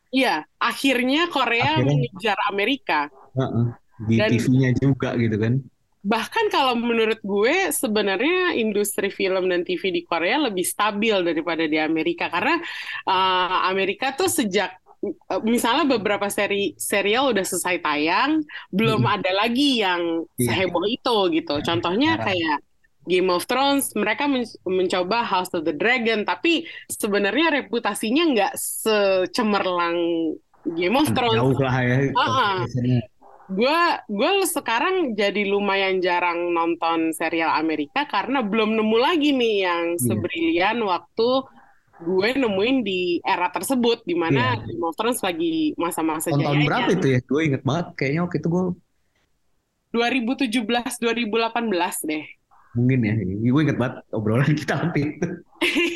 Iya, 0.09 0.41
akhirnya 0.57 1.29
Korea 1.29 1.77
Akhirnya. 1.77 1.85
mengejar 1.85 2.37
Amerika. 2.47 2.99
Heeh. 3.33 3.65
Di 4.09 4.15
Dan- 4.17 4.31
TV-nya 4.31 4.71
juga 4.75 5.13
gitu 5.13 5.37
kan. 5.37 5.53
Bahkan 5.99 6.45
kalau 6.47 6.73
menurut 6.73 7.19
gue 7.19 7.69
sebenarnya 7.69 8.55
industri 8.55 9.11
film 9.11 9.51
dan 9.51 9.67
TV 9.67 9.91
di 9.91 10.01
Korea 10.01 10.39
lebih 10.39 10.63
stabil 10.63 11.11
daripada 11.19 11.67
di 11.67 11.75
Amerika 11.75 12.31
karena 12.31 12.55
uh, 13.03 13.67
Amerika 13.67 14.15
tuh 14.15 14.31
sejak 14.31 14.79
uh, 15.03 15.43
misalnya 15.43 15.99
beberapa 15.99 16.31
seri 16.31 16.71
serial 16.79 17.35
udah 17.35 17.43
selesai 17.43 17.83
tayang, 17.83 18.39
belum 18.71 19.03
Hmm. 19.03 19.15
ada 19.19 19.31
lagi 19.35 19.83
yang 19.83 20.23
Iya. 20.39 20.63
seheboh 20.63 20.87
itu 20.87 21.17
gitu. 21.35 21.59
Contohnya 21.59 22.15
Sekarang. 22.15 22.27
kayak 22.31 22.57
Game 23.09 23.27
of 23.27 23.43
Thrones, 23.43 23.89
mereka 23.93 24.29
men- 24.29 24.45
mencoba 24.63 25.25
House 25.25 25.49
of 25.51 25.65
the 25.65 25.73
Dragon, 25.73 26.21
tapi 26.21 26.61
sebenarnya 26.87 27.49
reputasinya 27.59 28.23
nggak 28.29 28.53
secemerlang 28.53 29.97
Game 30.69 30.93
of 30.93 31.09
Thrones. 31.09 31.41
Jauh 31.41 31.57
lah 31.57 31.77
ya. 31.81 31.97
Ah. 32.13 32.61
biasanya. 32.61 33.01
Gue 33.49 33.79
gue 34.07 34.31
sekarang 34.45 34.95
jadi 35.17 35.41
lumayan 35.43 35.97
jarang 35.99 36.53
nonton 36.53 37.09
serial 37.11 37.49
Amerika 37.49 38.05
karena 38.05 38.45
belum 38.45 38.77
nemu 38.77 38.97
lagi 38.99 39.33
nih 39.33 39.55
yang 39.65 39.85
Iya. 39.91 40.01
sebrilian 40.05 40.77
waktu 40.85 41.29
gue 41.99 42.29
nemuin 42.31 42.77
di 42.79 43.01
era 43.19 43.49
tersebut 43.49 44.05
di 44.05 44.13
mana 44.13 44.53
Iya. 44.53 44.69
Game 44.69 44.85
of 44.85 44.93
Thrones 44.93 45.19
lagi 45.19 45.73
masa-masa 45.75 46.29
Tahun, 46.29 46.45
tahun 46.45 46.61
berapa 46.61 46.89
itu 46.93 47.07
ya? 47.09 47.19
Gue 47.25 47.41
inget 47.49 47.63
banget. 47.65 47.87
Kayaknya 47.97 48.21
waktu 48.21 48.37
itu 48.37 48.47
gue 48.47 48.63
2017 49.89 51.01
2018 51.01 52.05
deh. 52.05 52.25
Mungkin 52.77 52.99
ya. 53.01 53.13
Gue 53.41 53.61
inget 53.65 53.77
banget 53.77 53.95
obrolan 54.13 54.53
kita 54.59 54.73
waktu 54.77 54.99
itu. 55.17 55.27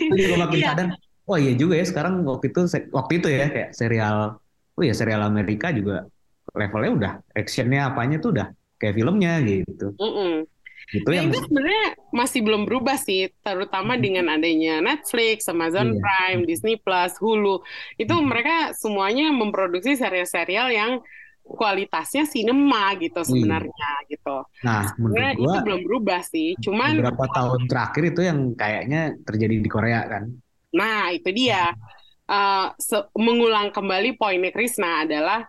Gue 0.09 0.37
makin 0.37 0.59
Iya. 0.59 0.67
sadar. 0.73 0.87
Oh 1.23 1.37
iya 1.39 1.55
juga 1.55 1.79
ya 1.79 1.85
sekarang 1.87 2.27
waktu 2.27 2.51
itu 2.51 2.59
waktu 2.91 3.13
itu 3.23 3.27
ya 3.31 3.45
kayak 3.47 3.69
serial. 3.71 4.37
Oh 4.73 4.83
iya 4.83 4.91
serial 4.91 5.21
Amerika 5.23 5.69
juga 5.71 6.03
levelnya 6.51 6.91
udah 6.91 7.11
actionnya 7.33 7.87
apanya 7.87 8.17
tuh 8.19 8.35
udah 8.35 8.47
kayak 8.75 8.93
filmnya 8.97 9.39
gitu. 9.41 9.95
Mm-mm. 9.95 10.43
Itu 10.91 11.07
Ya, 11.09 11.23
yang 11.23 11.31
itu 11.31 11.39
sebenarnya 11.47 11.85
masih 12.11 12.39
belum 12.43 12.67
berubah 12.67 12.99
sih, 12.99 13.31
terutama 13.39 13.95
dengan 13.95 14.27
adanya 14.27 14.83
Netflix, 14.83 15.47
Amazon 15.47 15.95
Iya. 15.95 16.01
Prime, 16.03 16.41
Disney 16.43 16.75
Plus, 16.75 17.15
Hulu. 17.17 17.63
Itu 17.95 18.13
Hmm. 18.13 18.27
mereka 18.27 18.75
semuanya 18.75 19.31
memproduksi 19.31 19.95
serial-serial 19.95 20.67
yang 20.69 20.91
kualitasnya 21.43 22.23
sinema 22.25 22.95
gitu 22.97 23.19
sebenarnya 23.21 23.91
gitu. 24.07 24.47
nah 24.63 24.87
Sebenarnya 24.95 25.31
itu 25.37 25.57
belum 25.67 25.81
berubah 25.85 26.21
sih. 26.23 26.55
Cuman 26.57 26.97
beberapa 26.97 27.27
tahun 27.29 27.67
terakhir 27.67 28.03
itu 28.15 28.21
yang 28.23 28.39
kayaknya 28.55 29.01
terjadi 29.27 29.55
di 29.59 29.69
Korea 29.69 30.01
kan. 30.07 30.23
nah 30.73 31.11
itu 31.13 31.29
dia. 31.29 31.69
Eh, 32.23 32.67
se- 32.79 33.11
mengulang 33.19 33.69
kembali 33.75 34.15
poinnya 34.15 34.49
Krisna 34.55 35.03
adalah 35.03 35.43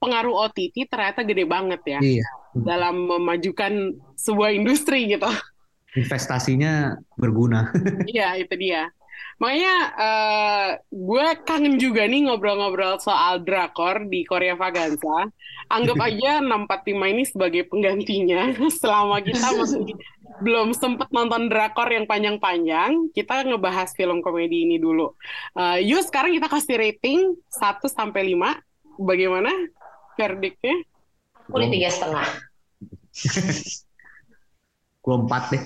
pengaruh 0.00 0.48
OTT 0.48 0.88
ternyata 0.88 1.20
gede 1.20 1.44
banget 1.44 1.80
ya 1.84 2.00
Iya. 2.00 2.26
dalam 2.56 3.04
memajukan 3.04 3.92
sebuah 4.16 4.50
industri 4.56 5.12
gitu. 5.12 5.28
Investasinya 5.94 6.96
berguna. 7.14 7.70
Iya, 8.08 8.40
itu 8.42 8.54
dia. 8.58 8.90
Makanya 9.38 9.74
eh, 9.98 10.68
gue 10.88 11.26
kangen 11.42 11.76
juga 11.76 12.06
nih 12.06 12.30
ngobrol-ngobrol 12.30 13.02
soal 13.02 13.42
drakor 13.42 14.06
di 14.06 14.22
Korea 14.22 14.54
Vaganza. 14.54 15.26
Anggap 15.70 15.98
aja 16.06 16.38
645 16.42 17.12
ini 17.14 17.24
sebagai 17.26 17.62
penggantinya 17.66 18.54
selama 18.80 19.20
kita 19.24 19.46
masih 19.58 19.94
belum 20.42 20.74
sempet 20.74 21.14
nonton 21.14 21.46
drakor 21.46 21.86
yang 21.94 22.10
panjang-panjang, 22.10 23.14
kita 23.14 23.46
ngebahas 23.46 23.94
film 23.94 24.18
komedi 24.18 24.66
ini 24.66 24.82
dulu. 24.82 25.14
Eh, 25.54 25.86
yuk 25.86 26.02
sekarang 26.02 26.34
kita 26.34 26.50
kasih 26.50 26.76
rating 26.78 27.38
1 27.50 27.86
sampai 27.86 28.34
5. 28.34 28.58
Bagaimana 28.94 29.50
verdictnya? 30.14 30.78
Aku 31.50 31.60
di 31.60 31.68
tiga 31.76 31.90
setengah. 31.92 32.26
Gue 35.04 35.16
empat 35.20 35.42
deh. 35.52 35.62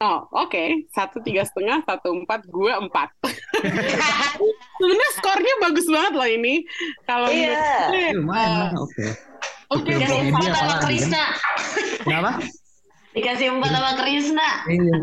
Oh, 0.00 0.24
oke. 0.32 0.88
Satu 0.88 1.20
tiga 1.20 1.44
setengah, 1.44 1.84
satu 1.84 2.16
empat, 2.16 2.48
gue 2.48 2.72
empat. 2.72 3.12
Sebenarnya 4.80 5.08
skornya 5.12 5.54
bagus 5.60 5.84
banget 5.86 6.12
loh 6.16 6.24
ini. 6.24 6.64
Kalau 7.04 7.28
Iya. 7.28 7.52
menurut 7.52 7.84
gue, 7.84 8.00
Eh, 8.00 8.12
lumayan 8.16 8.48
eh, 8.48 8.56
lah, 8.56 8.70
oke. 8.80 9.06
Oke, 9.70 9.92
Dikasih 9.92 10.20
empat 10.26 10.40
apa 10.42 10.56
sama? 10.56 10.74
Krisna. 10.82 11.22
Kenapa? 12.00 12.30
Dikasih 13.12 13.46
empat 13.52 13.70
sama 13.70 13.90
Krisna. 13.94 14.48
Iya, 14.66 14.96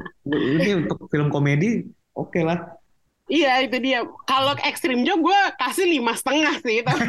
ini 0.58 0.70
untuk 0.76 0.98
film 1.08 1.30
komedi 1.30 1.86
oke 2.12 2.42
lah. 2.42 2.58
iya 3.28 3.60
itu 3.60 3.76
dia. 3.78 4.08
Kalau 4.24 4.56
ekstrim 4.58 5.04
job 5.04 5.20
gue 5.22 5.40
kasih 5.56 5.86
lima 5.86 6.16
setengah 6.16 6.58
sih. 6.58 6.80
Tapi, 6.82 7.04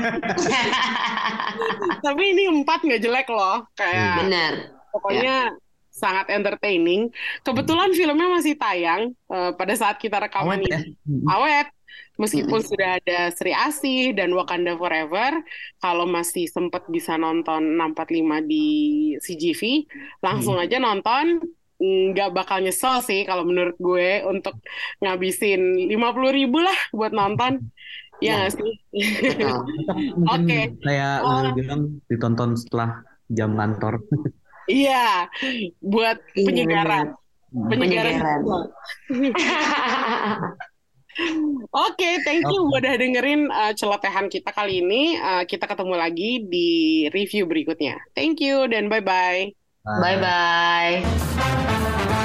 tapi 2.05 2.23
ini 2.27 2.43
empat 2.53 2.83
nggak 2.83 3.01
jelek 3.01 3.29
loh. 3.31 3.65
Kayak 3.73 4.23
Benar. 4.23 4.53
pokoknya 4.91 5.37
sangat 5.99 6.31
entertaining. 6.31 7.11
Kebetulan 7.43 7.91
filmnya 7.93 8.31
masih 8.31 8.55
tayang 8.55 9.11
eh, 9.29 9.51
pada 9.53 9.75
saat 9.75 9.99
kita 9.99 10.23
rekaman 10.23 10.63
Awet 10.63 10.71
ya. 10.71 10.79
ini. 10.81 10.95
Awet. 11.27 11.69
Meskipun 12.19 12.59
sudah 12.61 12.99
ada 12.99 13.31
Sri 13.31 13.55
Asih 13.55 14.11
dan 14.11 14.35
Wakanda 14.35 14.75
Forever, 14.75 15.39
kalau 15.79 16.03
masih 16.03 16.51
sempat 16.51 16.83
bisa 16.91 17.15
nonton 17.15 17.79
645 17.79 18.43
di 18.43 18.67
CGV, 19.23 19.63
langsung 20.19 20.59
aja 20.59 20.83
nonton. 20.83 21.39
Nggak 21.79 22.35
bakal 22.35 22.59
nyesel 22.59 22.99
sih 23.07 23.23
kalau 23.23 23.47
menurut 23.47 23.79
gue 23.79 24.27
untuk 24.27 24.59
ngabisin 24.99 25.87
50 25.87 25.95
ribu 26.35 26.59
lah 26.59 26.75
buat 26.91 27.15
nonton. 27.15 27.71
Ya 28.19 28.35
nggak 28.43 28.59
sih? 28.59 28.73
Mungkin 30.19 30.27
Oke. 30.27 30.59
kayak 30.83 31.23
Oh. 31.23 31.39
lu 31.47 31.51
bilang 31.55 31.83
ditonton 32.11 32.59
setelah 32.59 33.07
jam 33.31 33.55
kantor. 33.55 34.03
Iya, 34.69 35.33
buat 35.81 36.21
Iya, 36.37 36.47
penyegaran. 36.47 37.07
penyegaran. 37.73 38.41
Oke, 41.75 42.11
thank 42.23 42.47
you 42.47 42.63
Oke. 42.71 42.79
udah 42.79 42.95
dengerin 42.95 43.51
uh, 43.51 43.75
celotehan 43.75 44.31
kita 44.31 44.55
kali 44.55 44.85
ini. 44.85 45.19
Uh, 45.19 45.43
kita 45.49 45.67
ketemu 45.67 45.95
lagi 45.99 46.47
di 46.47 46.71
review 47.11 47.51
berikutnya. 47.51 47.99
Thank 48.15 48.39
you 48.39 48.71
dan 48.71 48.87
bye-bye. 48.87 49.51
Bye 49.83 50.19
bye. 50.21 52.18